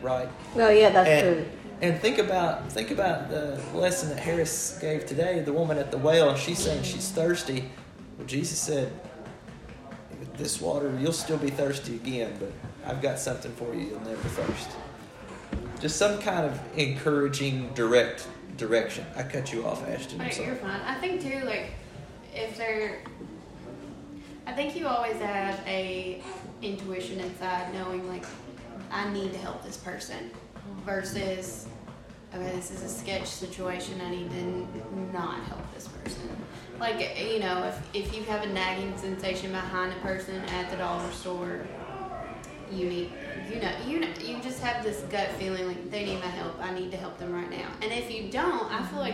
right? 0.07 0.29
well, 0.55 0.71
yeah, 0.71 0.89
that's 0.89 1.09
and, 1.09 1.35
true. 1.35 1.45
and 1.81 1.99
think 1.99 2.17
about 2.17 2.71
think 2.71 2.91
about 2.91 3.29
the 3.29 3.59
lesson 3.73 4.09
that 4.09 4.19
Harris 4.19 4.77
gave 4.79 5.05
today. 5.05 5.41
The 5.41 5.53
woman 5.53 5.77
at 5.77 5.91
the 5.91 5.97
well, 5.97 6.35
she's 6.35 6.59
saying 6.59 6.83
she's 6.83 7.09
thirsty. 7.11 7.69
Well, 8.17 8.27
Jesus 8.27 8.57
said, 8.59 8.91
"With 10.19 10.33
this 10.37 10.61
water, 10.61 10.97
you'll 10.99 11.13
still 11.13 11.37
be 11.37 11.49
thirsty 11.49 11.95
again, 11.95 12.35
but 12.39 12.51
I've 12.85 13.01
got 13.01 13.19
something 13.19 13.51
for 13.53 13.73
you. 13.73 13.87
You'll 13.87 14.01
never 14.01 14.29
thirst." 14.29 14.69
Just 15.79 15.97
some 15.97 16.19
kind 16.19 16.45
of 16.45 16.59
encouraging, 16.75 17.71
direct 17.75 18.27
direction. 18.57 19.05
I 19.15 19.23
cut 19.23 19.53
you 19.53 19.65
off, 19.65 19.87
Ashton. 19.87 20.19
I'm 20.19 20.27
Right, 20.27 20.45
you're 20.45 20.55
fine. 20.55 20.81
I 20.81 20.95
think 20.95 21.21
too, 21.21 21.45
like 21.45 21.73
if 22.33 22.57
they're, 22.57 23.03
I 24.47 24.53
think 24.53 24.75
you 24.75 24.87
always 24.87 25.17
have 25.17 25.59
a 25.67 26.23
intuition 26.61 27.19
inside, 27.19 27.73
knowing 27.73 28.07
like 28.07 28.25
I 28.91 29.09
need 29.09 29.31
to 29.33 29.37
help 29.39 29.63
this 29.63 29.77
person, 29.77 30.31
versus 30.85 31.67
okay, 32.33 32.55
this 32.55 32.71
is 32.71 32.83
a 32.83 32.89
sketch 32.89 33.27
situation. 33.27 33.99
I 34.01 34.09
need 34.09 34.29
to 34.31 34.67
not 35.13 35.43
help 35.43 35.73
this 35.73 35.87
person. 35.87 36.29
Like 36.79 36.99
you 37.19 37.39
know, 37.39 37.63
if 37.63 37.95
if 37.95 38.15
you 38.15 38.23
have 38.23 38.43
a 38.43 38.47
nagging 38.47 38.97
sensation 38.97 39.51
behind 39.51 39.93
a 39.93 39.99
person 40.01 40.35
at 40.45 40.69
the 40.69 40.77
dollar 40.77 41.11
store, 41.11 41.65
you 42.71 42.87
need 42.89 43.11
you 43.51 43.61
know 43.61 43.71
you 43.87 43.99
know 44.01 44.07
you 44.21 44.39
just 44.41 44.61
have 44.61 44.83
this 44.83 44.99
gut 45.09 45.29
feeling 45.39 45.65
like 45.67 45.89
they 45.89 46.03
need 46.03 46.19
my 46.19 46.25
help 46.27 46.53
i 46.59 46.69
need 46.73 46.91
to 46.91 46.97
help 46.97 47.17
them 47.17 47.31
right 47.31 47.49
now 47.49 47.65
and 47.81 47.93
if 47.93 48.11
you 48.11 48.29
don't 48.29 48.69
i 48.73 48.83
feel 48.87 48.99
like 48.99 49.13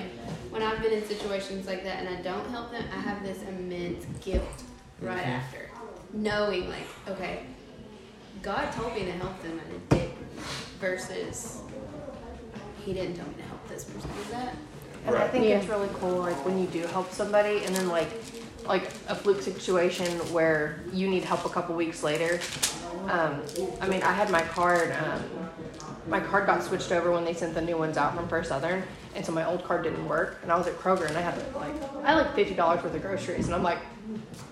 when 0.49 0.63
i've 0.63 0.81
been 0.81 0.91
in 0.91 1.05
situations 1.05 1.67
like 1.67 1.83
that 1.83 1.99
and 1.99 2.09
i 2.09 2.19
don't 2.23 2.49
help 2.49 2.71
them 2.71 2.83
i 2.91 2.95
have 2.99 3.21
this 3.21 3.43
immense 3.43 4.05
guilt 4.25 4.63
right 5.01 5.19
Mhm. 5.23 5.27
after 5.37 5.69
knowing 6.13 6.67
like 6.67 6.87
okay 7.07 7.41
god 8.43 8.71
told 8.73 8.93
me 8.93 9.05
to 9.05 9.11
help 9.13 9.41
them 9.41 9.59
and 9.59 9.73
it 9.73 9.89
didn't 9.89 10.13
versus 10.79 11.61
he 12.85 12.93
didn't 12.93 13.15
tell 13.15 13.25
me 13.27 13.33
to 13.37 13.43
help 13.43 13.67
this 13.69 13.85
person 13.85 14.09
is 14.21 14.29
that 14.29 14.55
And 15.07 15.15
I 15.17 15.27
think 15.27 15.45
Yeah. 15.45 15.57
it's 15.57 15.67
really 15.67 15.89
cool, 15.95 16.17
like 16.17 16.35
when 16.45 16.57
you 16.59 16.65
do 16.67 16.81
help 16.87 17.11
somebody, 17.11 17.65
and 17.65 17.75
then 17.75 17.89
like, 17.89 18.07
like 18.65 18.83
a 19.09 19.15
fluke 19.15 19.41
situation 19.41 20.07
where 20.31 20.79
you 20.93 21.09
need 21.09 21.25
help 21.25 21.43
a 21.45 21.49
couple 21.49 21.75
weeks 21.75 22.03
later. 22.03 22.39
Um, 23.09 23.41
I 23.81 23.87
mean, 23.89 24.01
I 24.01 24.13
had 24.13 24.29
my 24.29 24.41
card. 24.41 24.95
Um, 25.03 25.21
my 26.07 26.21
card 26.21 26.45
got 26.45 26.63
switched 26.63 26.89
over 26.93 27.11
when 27.11 27.25
they 27.25 27.33
sent 27.33 27.53
the 27.53 27.61
new 27.61 27.77
ones 27.77 27.97
out 27.97 28.15
from 28.15 28.29
First 28.29 28.47
Southern, 28.47 28.81
and 29.13 29.25
so 29.25 29.33
my 29.33 29.45
old 29.45 29.65
card 29.65 29.83
didn't 29.83 30.07
work. 30.07 30.39
And 30.41 30.49
I 30.53 30.55
was 30.57 30.67
at 30.67 30.79
Kroger, 30.79 31.05
and 31.09 31.17
I 31.17 31.21
had 31.21 31.35
like, 31.53 31.73
I 32.05 32.11
had 32.13 32.15
like 32.23 32.33
fifty 32.35 32.53
dollars 32.55 32.81
worth 32.81 32.95
of 32.95 33.01
groceries, 33.01 33.47
and 33.47 33.55
I'm 33.55 33.63
like, 33.63 33.79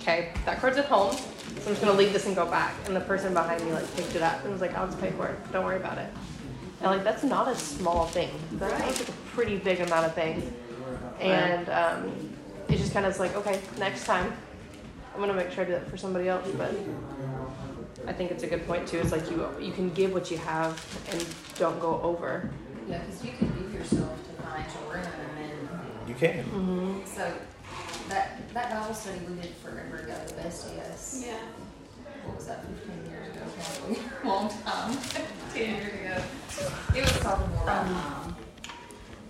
okay, 0.01 0.33
that 0.45 0.59
card's 0.59 0.75
at 0.77 0.85
home, 0.85 1.15
so 1.61 1.67
I'm 1.67 1.73
just 1.75 1.81
gonna 1.81 1.97
leave 1.97 2.11
this 2.13 2.25
and 2.25 2.35
go 2.35 2.45
back. 2.45 2.73
And 2.85 2.95
the 2.95 3.01
person 3.01 3.33
behind 3.33 3.63
me 3.65 3.71
like 3.73 3.95
picked 3.95 4.15
it 4.15 4.21
up 4.21 4.43
and 4.43 4.51
was 4.51 4.61
like, 4.61 4.75
I'll 4.75 4.87
just 4.87 4.99
pay 4.99 5.11
for 5.11 5.27
it. 5.27 5.51
Don't 5.51 5.63
worry 5.65 5.77
about 5.77 5.97
it. 5.97 6.09
And 6.81 6.89
like 6.91 7.03
that's 7.03 7.23
not 7.23 7.47
a 7.47 7.55
small 7.55 8.05
thing. 8.07 8.29
That's 8.53 8.73
Right. 8.73 8.99
like 8.99 9.07
a 9.07 9.11
pretty 9.35 9.57
big 9.57 9.79
amount 9.81 10.05
of 10.07 10.13
things. 10.15 10.43
And 11.19 11.69
um, 11.69 12.33
it's 12.67 12.81
just 12.81 12.93
kind 12.93 13.05
of 13.05 13.17
like, 13.19 13.35
okay, 13.35 13.61
next 13.77 14.05
time, 14.05 14.33
I'm 15.13 15.19
gonna 15.19 15.33
make 15.33 15.51
sure 15.51 15.63
I 15.63 15.67
do 15.67 15.73
that 15.73 15.87
for 15.89 15.97
somebody 15.97 16.27
else. 16.27 16.47
But 16.57 16.73
I 18.07 18.13
think 18.13 18.31
it's 18.31 18.43
a 18.43 18.47
good 18.47 18.65
point 18.65 18.87
too. 18.87 18.97
It's 18.97 19.11
like 19.11 19.29
you 19.29 19.47
you 19.59 19.71
can 19.71 19.91
give 19.91 20.13
what 20.13 20.31
you 20.31 20.37
have 20.37 20.73
and 21.11 21.23
don't 21.59 21.79
go 21.79 22.01
over. 22.01 22.49
Yeah, 22.89 22.97
because 22.99 23.23
you 23.23 23.31
can 23.37 23.49
do 23.49 23.77
yourself 23.77 24.17
to 24.27 24.41
financial 24.41 24.81
ruin 24.89 25.05
and 25.05 25.37
then 25.37 25.79
You 26.07 26.15
can. 26.15 26.43
Mm-hmm. 26.45 27.05
so 27.05 27.31
that, 28.11 28.53
that 28.53 28.69
Bible 28.71 28.93
study 28.93 29.19
we 29.27 29.41
did 29.41 29.51
forever 29.63 29.97
ago, 29.97 30.13
the 30.27 30.33
best 30.33 30.67
yes. 30.75 31.23
Yeah. 31.25 31.33
What 32.25 32.35
was 32.35 32.45
that, 32.47 32.65
fifteen 32.65 33.09
years 33.11 33.29
ago, 33.29 33.41
probably, 33.57 33.97
long 34.29 34.49
time, 34.63 34.97
ten 35.53 35.75
years 35.75 35.93
ago. 35.93 36.23
It 36.95 37.01
was 37.01 37.19
talking 37.19 37.49
more 37.51 37.63
about 37.63 37.85
time. 37.87 38.35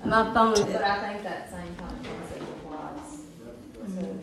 My 0.03 0.23
phone, 0.33 0.53
But 0.73 0.83
I 0.83 1.09
think 1.11 1.23
that 1.23 1.49
same 1.51 1.75
time 1.75 1.95
of 1.95 2.03
concept 2.03 2.43
applies. 2.65 3.19
So, 3.95 4.19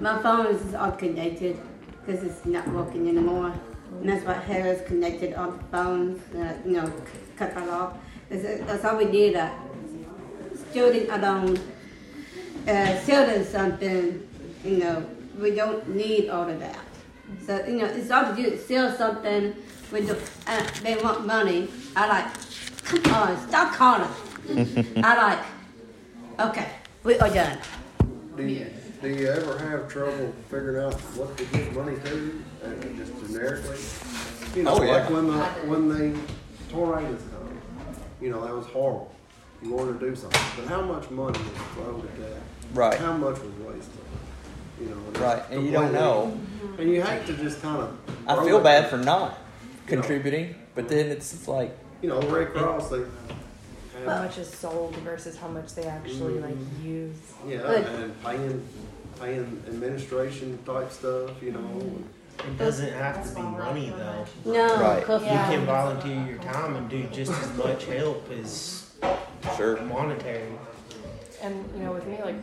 my 0.00 0.22
phone 0.22 0.46
is 0.46 0.74
all 0.74 0.92
connected 0.92 1.58
because 2.04 2.22
it's 2.22 2.46
not 2.46 2.68
working 2.68 3.08
anymore. 3.08 3.52
And 4.00 4.08
that's 4.08 4.24
why 4.24 4.34
Harris 4.34 4.86
connected 4.86 5.34
all 5.34 5.50
the 5.50 5.64
phones, 5.64 6.20
uh, 6.34 6.54
you 6.64 6.72
know, 6.72 6.86
c- 6.86 6.92
cut 7.36 7.54
that 7.54 7.68
off. 7.68 7.94
That's, 8.28 8.42
that's 8.64 8.84
all 8.84 8.96
we 8.98 9.06
did. 9.06 9.34
Uh, 9.36 9.50
student 10.70 11.10
alone, 11.10 11.58
uh, 12.66 12.98
selling 13.00 13.44
something, 13.44 14.26
you 14.64 14.76
know, 14.78 15.06
we 15.38 15.50
don't 15.54 15.88
need 15.94 16.28
all 16.28 16.48
of 16.48 16.58
that. 16.60 16.78
So, 17.44 17.64
you 17.66 17.76
know, 17.78 17.86
it's 17.86 18.10
all 18.10 18.34
to 18.34 18.36
do, 18.42 18.56
sell 18.56 18.94
something 18.96 19.54
with 19.92 20.08
the, 20.08 20.50
uh, 20.50 20.66
they 20.82 20.96
want 21.02 21.26
money. 21.26 21.68
I 21.94 22.08
like, 22.08 22.26
come 22.84 23.14
on, 23.14 23.48
stop 23.48 23.74
calling. 23.74 24.08
I 25.04 25.16
like, 26.38 26.48
okay, 26.50 26.68
we 27.04 27.18
are 27.18 27.28
done. 27.30 27.58
Do 28.36 28.44
you, 28.44 28.66
do 29.02 29.08
you 29.08 29.28
ever 29.28 29.58
have 29.58 29.88
trouble 29.88 30.32
figuring 30.50 30.84
out 30.84 30.94
what 31.16 31.36
to 31.38 31.44
give 31.46 31.74
money 31.74 31.96
to, 32.04 32.42
uh, 32.64 32.68
just 32.96 33.12
generically? 33.20 33.78
You 34.56 34.62
know, 34.64 34.76
Oh, 34.78 34.82
yeah. 34.82 34.92
like 34.92 35.10
when 35.10 35.26
the, 35.26 35.44
when 35.68 35.88
the 35.88 36.18
tornadoes 36.70 37.20
come, 37.32 37.60
you 38.20 38.30
know, 38.30 38.44
that 38.46 38.54
was 38.54 38.66
horrible. 38.66 39.12
You 39.62 39.72
wanted 39.72 39.98
to 40.00 40.10
do 40.10 40.16
something, 40.16 40.40
but 40.56 40.66
how 40.68 40.82
much 40.82 41.10
money 41.10 41.38
was 41.38 41.62
thrown 41.74 42.00
at 42.00 42.16
that? 42.20 42.40
Right. 42.74 42.98
How 42.98 43.12
much 43.14 43.38
was 43.40 43.52
wasted? 43.66 43.92
You 44.80 44.86
know. 44.88 44.96
it's 45.10 45.20
Right, 45.20 45.42
and 45.50 45.64
you 45.64 45.72
don't 45.72 45.92
know. 45.92 46.38
And 46.78 46.90
you 46.90 47.02
hate 47.02 47.26
to 47.26 47.32
just 47.34 47.62
kind 47.62 47.82
of. 47.82 47.98
I 48.26 48.44
feel 48.44 48.60
bad 48.60 48.90
for 48.90 48.98
not 48.98 49.38
contributing, 49.86 50.54
but 50.74 50.88
then 50.88 51.06
it's 51.06 51.48
like, 51.48 51.76
You 52.02 52.08
know, 52.10 52.20
Red 52.22 52.52
Cross, 52.52 52.92
like. 52.92 53.06
How 54.04 54.22
much 54.22 54.38
is 54.38 54.50
sold 54.50 54.94
versus 54.96 55.36
how 55.38 55.48
much 55.48 55.74
they 55.74 55.84
actually 55.84 56.38
like 56.38 56.54
mm. 56.54 56.84
use. 56.84 57.16
yeah, 57.46 57.62
But- 57.62 57.86
and 57.86 58.22
paying, 58.22 58.68
paying 59.18 59.62
administration 59.66 60.58
type 60.66 60.92
stuff, 60.92 61.30
you 61.42 61.52
know. 61.52 61.82
It 62.40 62.58
doesn't 62.58 62.92
have 62.92 63.26
to 63.26 63.34
be 63.34 63.40
money 63.40 63.92
though. 63.96 64.26
No, 64.52 64.76
Right. 64.80 65.02
'cause- 65.02 65.22
You 65.22 65.28
can 65.28 65.64
volunteer 65.64 66.22
your 66.26 66.38
time 66.38 66.76
and 66.76 66.88
do 66.90 67.04
just 67.04 67.32
as 67.32 67.56
much 67.56 67.86
help 67.86 68.30
as 68.30 68.92
sure. 69.56 69.80
monetary. 69.80 70.52
And 71.42 71.64
you 71.74 71.82
know, 71.82 71.92
with 71.92 72.06
me, 72.06 72.18
like, 72.22 72.36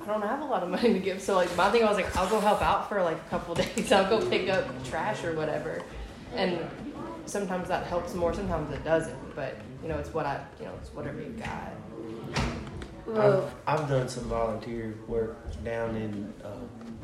I 0.00 0.06
don't 0.06 0.22
have 0.22 0.40
a 0.40 0.44
lot 0.44 0.62
of 0.62 0.70
money 0.76 0.92
to 0.92 0.98
give. 0.98 1.20
So 1.20 1.36
like, 1.36 1.54
my 1.56 1.70
thing 1.70 1.82
was 1.84 1.96
like, 1.96 2.14
I'll 2.16 2.28
go 2.28 2.40
help 2.40 2.62
out 2.62 2.88
for 2.88 3.02
like 3.02 3.16
a 3.16 3.30
couple 3.30 3.54
days. 3.62 3.92
I'll 3.92 4.08
go 4.08 4.24
pick 4.28 4.48
up 4.48 4.64
trash 4.84 5.24
or 5.24 5.34
whatever. 5.34 5.82
And 6.34 6.58
sometimes 7.26 7.68
that 7.68 7.86
helps 7.86 8.14
more. 8.14 8.34
Sometimes 8.34 8.72
it 8.72 8.84
doesn't. 8.84 9.34
But 9.34 9.56
you 9.82 9.88
know, 9.88 9.98
it's 9.98 10.12
what 10.12 10.26
I, 10.26 10.40
you 10.58 10.66
know, 10.66 10.72
it's 10.80 10.92
whatever 10.94 11.20
you 11.20 11.30
got. 11.30 11.72
I've, 13.16 13.54
I've 13.66 13.88
done 13.88 14.08
some 14.08 14.24
volunteer 14.24 14.94
work 15.06 15.38
down 15.64 15.96
in 15.96 16.32
uh, 16.44 16.50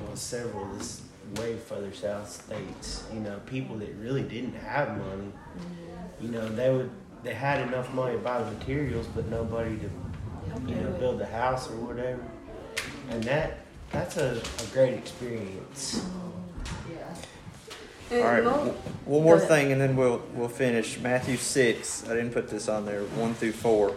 well, 0.00 0.16
several 0.16 0.66
this 0.74 1.02
way 1.36 1.56
further 1.56 1.92
south 1.94 2.30
states. 2.30 3.04
You 3.12 3.20
know, 3.20 3.40
people 3.46 3.76
that 3.78 3.94
really 3.94 4.22
didn't 4.22 4.54
have 4.54 4.98
money. 4.98 5.32
You 6.20 6.28
know, 6.28 6.48
they 6.48 6.70
would 6.70 6.90
they 7.22 7.32
had 7.34 7.66
enough 7.66 7.92
money 7.94 8.12
to 8.12 8.18
buy 8.18 8.42
the 8.42 8.50
materials, 8.50 9.06
but 9.14 9.26
nobody 9.28 9.76
to 9.78 9.90
you 10.66 10.74
know 10.76 10.90
build 10.92 11.18
the 11.18 11.26
house 11.26 11.68
or 11.70 11.76
whatever. 11.76 12.22
And 13.10 13.22
that 13.24 13.58
that's 13.90 14.16
a, 14.16 14.40
a 14.62 14.66
great 14.72 14.94
experience. 14.94 16.04
yeah. 16.90 18.18
All 18.18 18.24
right, 18.24 18.44
w- 18.44 18.72
one 19.06 19.22
more 19.22 19.38
thing, 19.40 19.72
and 19.72 19.80
then 19.80 19.96
we'll 19.96 20.22
we'll 20.34 20.48
finish. 20.48 20.98
Matthew 20.98 21.36
six. 21.36 22.04
I 22.08 22.14
didn't 22.14 22.32
put 22.32 22.48
this 22.48 22.68
on 22.68 22.84
there. 22.86 23.02
One 23.02 23.34
through 23.34 23.52
four. 23.52 23.94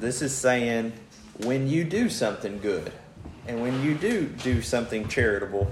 This 0.00 0.22
is 0.22 0.34
saying 0.34 0.92
when 1.44 1.68
you 1.68 1.84
do 1.84 2.08
something 2.08 2.60
good, 2.60 2.92
and 3.46 3.60
when 3.62 3.82
you 3.82 3.94
do 3.94 4.26
do 4.26 4.62
something 4.62 5.08
charitable, 5.08 5.70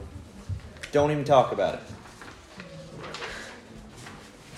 don't 0.93 1.11
even 1.11 1.25
talk 1.25 1.53
about 1.53 1.75
it. 1.75 1.81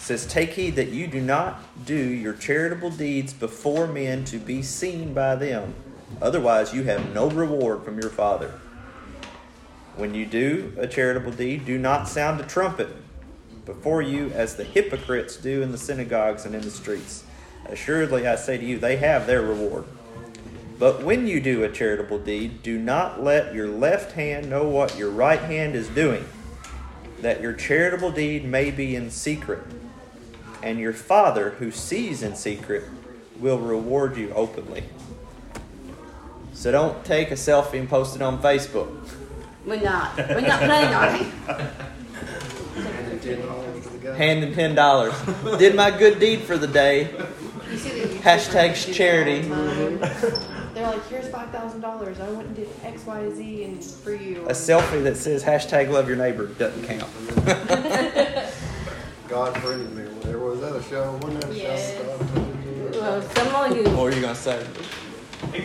Says, 0.08 0.24
"Take 0.24 0.54
heed 0.54 0.76
that 0.76 0.88
you 0.88 1.06
do 1.06 1.20
not 1.20 1.62
do 1.84 1.94
your 1.94 2.32
charitable 2.32 2.88
deeds 2.88 3.34
before 3.34 3.86
men 3.86 4.24
to 4.24 4.38
be 4.38 4.62
seen 4.62 5.12
by 5.12 5.34
them; 5.34 5.74
otherwise, 6.22 6.72
you 6.72 6.84
have 6.84 7.12
no 7.12 7.28
reward 7.28 7.84
from 7.84 8.00
your 8.00 8.08
Father." 8.08 8.52
When 9.96 10.14
you 10.14 10.24
do 10.24 10.72
a 10.78 10.86
charitable 10.86 11.32
deed, 11.32 11.66
do 11.66 11.76
not 11.76 12.08
sound 12.08 12.40
a 12.40 12.44
trumpet 12.44 12.88
before 13.66 14.00
you 14.00 14.32
as 14.34 14.54
the 14.54 14.64
hypocrites 14.64 15.36
do 15.36 15.60
in 15.60 15.72
the 15.72 15.76
synagogues 15.76 16.46
and 16.46 16.54
in 16.54 16.62
the 16.62 16.70
streets. 16.70 17.24
Assuredly, 17.66 18.26
I 18.26 18.36
say 18.36 18.56
to 18.56 18.64
you, 18.64 18.78
they 18.78 18.96
have 18.96 19.26
their 19.26 19.42
reward. 19.42 19.84
But 20.78 21.02
when 21.02 21.26
you 21.26 21.38
do 21.38 21.64
a 21.64 21.68
charitable 21.68 22.20
deed, 22.20 22.62
do 22.62 22.78
not 22.78 23.22
let 23.22 23.54
your 23.54 23.68
left 23.68 24.12
hand 24.12 24.48
know 24.48 24.66
what 24.66 24.96
your 24.96 25.10
right 25.10 25.40
hand 25.40 25.74
is 25.74 25.88
doing, 25.88 26.24
that 27.20 27.42
your 27.42 27.52
charitable 27.52 28.12
deed 28.12 28.46
may 28.46 28.70
be 28.70 28.96
in 28.96 29.10
secret. 29.10 29.60
And 30.62 30.78
your 30.78 30.92
Father, 30.92 31.50
who 31.50 31.70
sees 31.70 32.22
in 32.22 32.34
secret, 32.34 32.84
will 33.38 33.58
reward 33.58 34.16
you 34.16 34.32
openly. 34.34 34.84
So 36.52 36.72
don't 36.72 37.04
take 37.04 37.30
a 37.30 37.34
selfie 37.34 37.78
and 37.78 37.88
post 37.88 38.16
it 38.16 38.22
on 38.22 38.42
Facebook. 38.42 38.88
we're 39.64 39.80
not. 39.80 40.16
We're 40.16 40.40
not 40.40 40.60
planning 40.60 40.94
on 40.94 41.14
it. 41.14 41.70
And 42.76 43.22
ten 43.22 43.40
dollars 43.46 43.82
to 43.84 43.88
the 43.90 43.98
guy. 43.98 44.16
handing 44.16 44.54
ten 44.54 44.74
dollars. 44.74 45.14
Did 45.58 45.74
my 45.76 45.90
good 45.96 46.18
deed 46.18 46.40
for 46.42 46.58
the 46.58 46.66
day. 46.66 47.10
You 47.70 47.76
see 47.76 48.00
the 48.00 48.06
YouTubers 48.08 48.20
Hashtag 48.22 48.94
charity. 48.94 49.48
all 49.50 49.56
the 49.64 49.98
time. 49.98 50.74
They're 50.74 50.86
like, 50.86 51.06
here's 51.08 51.28
five 51.28 51.50
thousand 51.50 51.80
dollars. 51.80 52.18
I 52.20 52.28
went 52.30 52.46
and 52.48 52.56
did 52.56 52.68
X, 52.82 53.04
Y, 53.06 53.30
Z, 53.34 53.64
and 53.64 53.84
for 53.84 54.14
you. 54.14 54.42
A 54.46 54.52
selfie 54.52 55.02
that 55.04 55.16
says 55.16 55.42
hashtag 55.44 55.90
love 55.90 56.08
your 56.08 56.16
neighbor 56.16 56.46
doesn't 56.46 56.84
count. 56.84 57.10
God 59.28 59.56
friended 59.58 59.92
me. 59.92 60.04
There 60.22 60.37
was 60.58 60.72
that 60.72 60.78
a 60.78 60.82
show? 60.82 61.12
Wasn't 61.22 61.40
that 61.40 61.50
a 61.50 61.54
Yes. 61.54 61.94
show? 61.94 62.04
God 62.04 62.30
friended 62.30 62.92
me? 62.92 62.98
Well, 62.98 63.22
some 63.22 63.72
of 63.72 63.76
you, 63.76 63.82
What 63.84 64.02
were 64.02 64.12
you 64.12 64.20
gonna 64.20 64.34
say? 64.34 64.64
He, 65.52 65.62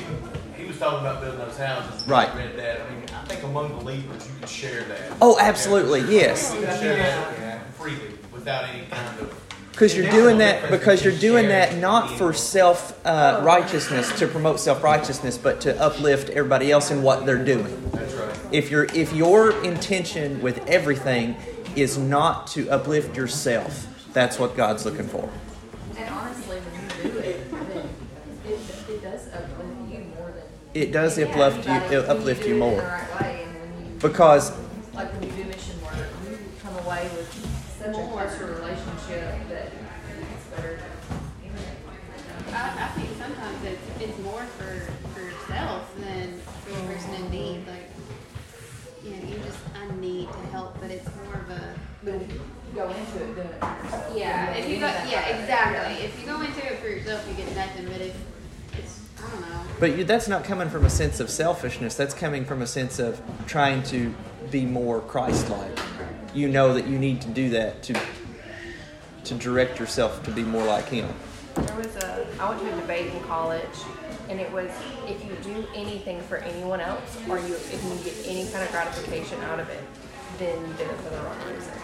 he 0.55 0.67
was 0.67 0.77
talking 0.77 0.99
about 0.99 1.21
building 1.21 1.39
those 1.39 1.57
houses. 1.57 2.07
Right. 2.07 2.29
I 2.29 2.37
read 2.37 2.57
that. 2.57 2.81
I 2.81 2.89
mean, 2.93 3.05
I 3.15 3.25
think 3.25 3.43
among 3.43 3.73
believers 3.79 4.27
you 4.27 4.33
can 4.39 4.47
share 4.47 4.83
that. 4.83 5.17
Oh, 5.21 5.37
absolutely, 5.39 6.01
yes. 6.01 6.53
You 6.53 6.61
share 6.61 6.97
that 6.97 7.73
freely 7.73 8.17
without 8.31 8.65
any 8.65 8.85
kind 8.85 9.19
of. 9.19 9.39
Because 9.71 9.97
you're 9.97 10.11
doing 10.11 10.37
that 10.37 10.69
because 10.69 11.03
you're 11.03 11.17
doing 11.17 11.47
that 11.47 11.77
not 11.77 12.11
for 12.11 12.31
self 12.31 13.03
uh, 13.07 13.41
righteousness 13.43 14.11
to 14.19 14.27
promote 14.27 14.59
self 14.59 14.83
righteousness, 14.83 15.39
but 15.39 15.61
to 15.61 15.79
uplift 15.81 16.29
everybody 16.29 16.71
else 16.71 16.91
in 16.91 17.01
what 17.01 17.25
they're 17.25 17.43
doing. 17.43 17.89
That's 17.91 18.13
right. 18.13 18.37
If 18.51 18.69
your 18.69 18.83
if 18.93 19.11
your 19.13 19.63
intention 19.63 20.39
with 20.43 20.67
everything 20.67 21.35
is 21.75 21.97
not 21.97 22.45
to 22.47 22.69
uplift 22.69 23.17
yourself, 23.17 23.87
that's 24.13 24.39
what 24.39 24.55
God's 24.55 24.85
looking 24.85 25.07
for. 25.07 25.29
And 25.97 26.09
honestly, 26.13 26.57
when 26.57 27.07
you 27.07 27.11
do 27.11 27.17
it, 27.19 27.39
it, 28.45 28.59
it 28.89 29.01
does 29.01 29.27
uplift 29.33 29.91
you 29.91 30.05
more 30.17 30.31
than. 30.31 30.43
It 30.73 30.91
does 30.91 31.17
Yeah, 31.17 31.25
uplift 31.25 31.67
you, 31.67 31.73
it'll 31.73 32.07
when 32.07 32.17
uplift 32.17 32.43
do 32.43 32.49
you 32.49 32.55
it 32.55 32.59
more. 32.59 32.79
Right 32.79 33.21
way, 33.21 33.47
you, 33.79 33.99
Because 33.99 34.51
like 34.93 35.11
when 35.13 35.23
you 35.23 35.31
do 35.31 35.43
mission 35.49 35.81
work, 35.83 36.07
you 36.29 36.37
come 36.61 36.77
away 36.85 37.09
with 37.15 37.29
such 37.79 37.89
a 37.89 38.07
closer 38.07 38.45
relationship 38.45 39.49
that 39.49 39.67
it's 39.67 40.45
better. 40.55 40.79
I, 42.53 42.85
I 42.85 42.87
think 42.89 43.09
sometimes 43.17 43.57
it's, 43.65 44.01
it's 44.03 44.19
more 44.19 44.41
for, 44.57 44.79
for 45.13 45.21
yourself 45.21 45.91
than 45.99 46.39
for 46.63 46.71
the 46.71 46.93
person 46.93 47.13
in 47.15 47.31
need. 47.31 47.67
Like, 47.67 47.89
you 49.03 49.09
know, 49.11 49.27
you 49.27 49.43
just, 49.43 49.57
I 49.75 49.95
need 49.95 50.27
to 50.27 50.39
help, 50.51 50.79
but 50.79 50.91
it's 50.91 51.07
more 51.25 51.33
of 51.33 51.49
a, 51.49 51.73
But 52.03 52.15
if 52.15 52.31
you 52.31 52.41
go 52.73 52.89
into 52.89 53.23
it 53.23 53.35
doing 53.35 53.47
it 53.47 53.59
for 53.59 53.83
yourself. 53.83 54.17
yeah, 54.17 54.55
you 54.55 54.63
if 54.63 54.69
you 54.69 54.75
go, 54.75 54.87
yeah, 54.87 55.19
out 55.19 55.31
of 55.31 55.35
it. 55.35 55.39
exactly. 55.41 56.05
If 56.05 56.19
you 56.19 56.25
go 56.25 56.41
into 56.41 56.65
it 56.65 56.79
for 56.79 56.87
yourself, 56.87 57.27
you 57.29 57.35
get 57.35 57.55
nothing, 57.55 57.85
but 57.85 58.01
if 58.01 58.15
it's, 58.77 58.99
I 59.23 59.29
don't 59.29 59.41
know. 59.41 59.61
But 59.79 59.97
you, 59.97 60.03
that's 60.03 60.27
not 60.27 60.43
coming 60.43 60.69
from 60.69 60.85
a 60.85 60.89
sense 60.89 61.19
of 61.19 61.29
selfishness. 61.29 61.95
That's 61.95 62.13
coming 62.13 62.45
from 62.45 62.61
a 62.61 62.67
sense 62.67 62.99
of 62.99 63.21
trying 63.47 63.83
to 63.83 64.13
be 64.51 64.65
more 64.65 65.01
Christ-like. 65.01 65.79
You 66.33 66.49
know 66.49 66.73
that 66.73 66.87
you 66.87 66.97
need 66.97 67.21
to 67.21 67.29
do 67.29 67.49
that 67.51 67.83
to 67.83 67.99
to 69.25 69.33
direct 69.35 69.79
yourself 69.79 70.21
to 70.23 70.31
be 70.31 70.43
more 70.43 70.65
like 70.65 70.89
Him. 70.89 71.07
There 71.55 71.77
was 71.77 71.95
a, 71.97 72.27
I 72.39 72.49
went 72.49 72.61
to 72.61 72.73
a 72.73 72.81
debate 72.81 73.13
in 73.13 73.21
college, 73.23 73.63
and 74.27 74.39
it 74.39 74.51
was 74.51 74.69
if 75.07 75.23
you 75.23 75.53
do 75.53 75.65
anything 75.75 76.19
for 76.21 76.37
anyone 76.37 76.81
else, 76.81 77.17
or 77.29 77.37
you 77.39 77.53
if 77.53 77.83
you 77.83 78.11
get 78.11 78.27
any 78.27 78.49
kind 78.51 78.63
of 78.63 78.71
gratification 78.71 79.39
out 79.41 79.59
of 79.59 79.69
it, 79.69 79.83
then 80.39 80.59
you 80.67 80.73
did 80.73 80.89
it 80.89 80.97
for 80.97 81.09
the 81.11 81.17
wrong 81.17 81.37
reasons. 81.53 81.82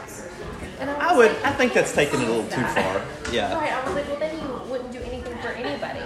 And 0.79 0.89
I 0.89 1.13
was 1.13 1.17
would. 1.17 1.31
like, 1.33 1.45
I 1.45 1.51
think 1.51 1.73
that's 1.73 1.93
taking 1.93 2.21
it 2.21 2.27
a 2.27 2.31
little 2.31 2.49
too 2.49 2.63
far. 2.63 3.05
Yeah. 3.31 3.53
Right, 3.53 3.73
I 3.73 3.83
was 3.85 3.95
like, 3.95 4.07
well, 4.07 4.19
then 4.19 4.39
you 4.39 4.71
wouldn't 4.71 4.91
do 4.91 4.99
anything 4.99 5.35
for 5.39 5.49
anybody. 5.49 5.99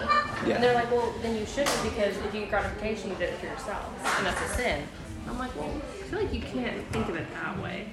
Yeah. 0.48 0.56
And 0.56 0.64
they're 0.64 0.74
like, 0.74 0.92
well, 0.92 1.14
then 1.22 1.38
you 1.38 1.46
shouldn't 1.46 1.84
because 1.84 2.18
if 2.18 2.34
you 2.34 2.42
get 2.42 2.50
gratification, 2.50 3.12
you 3.12 3.16
did 3.16 3.30
it 3.30 3.40
for 3.40 3.46
yourself, 3.46 3.86
and 4.18 4.26
that's 4.26 4.42
a 4.42 4.56
sin. 4.56 4.84
I'm 5.30 5.38
like, 5.40 5.56
well, 5.56 5.70
I 5.70 6.04
feel 6.04 6.20
like 6.20 6.34
you 6.34 6.42
can't 6.42 6.86
think 6.92 7.08
of 7.08 7.16
it 7.16 7.28
that 7.32 7.62
way. 7.62 7.88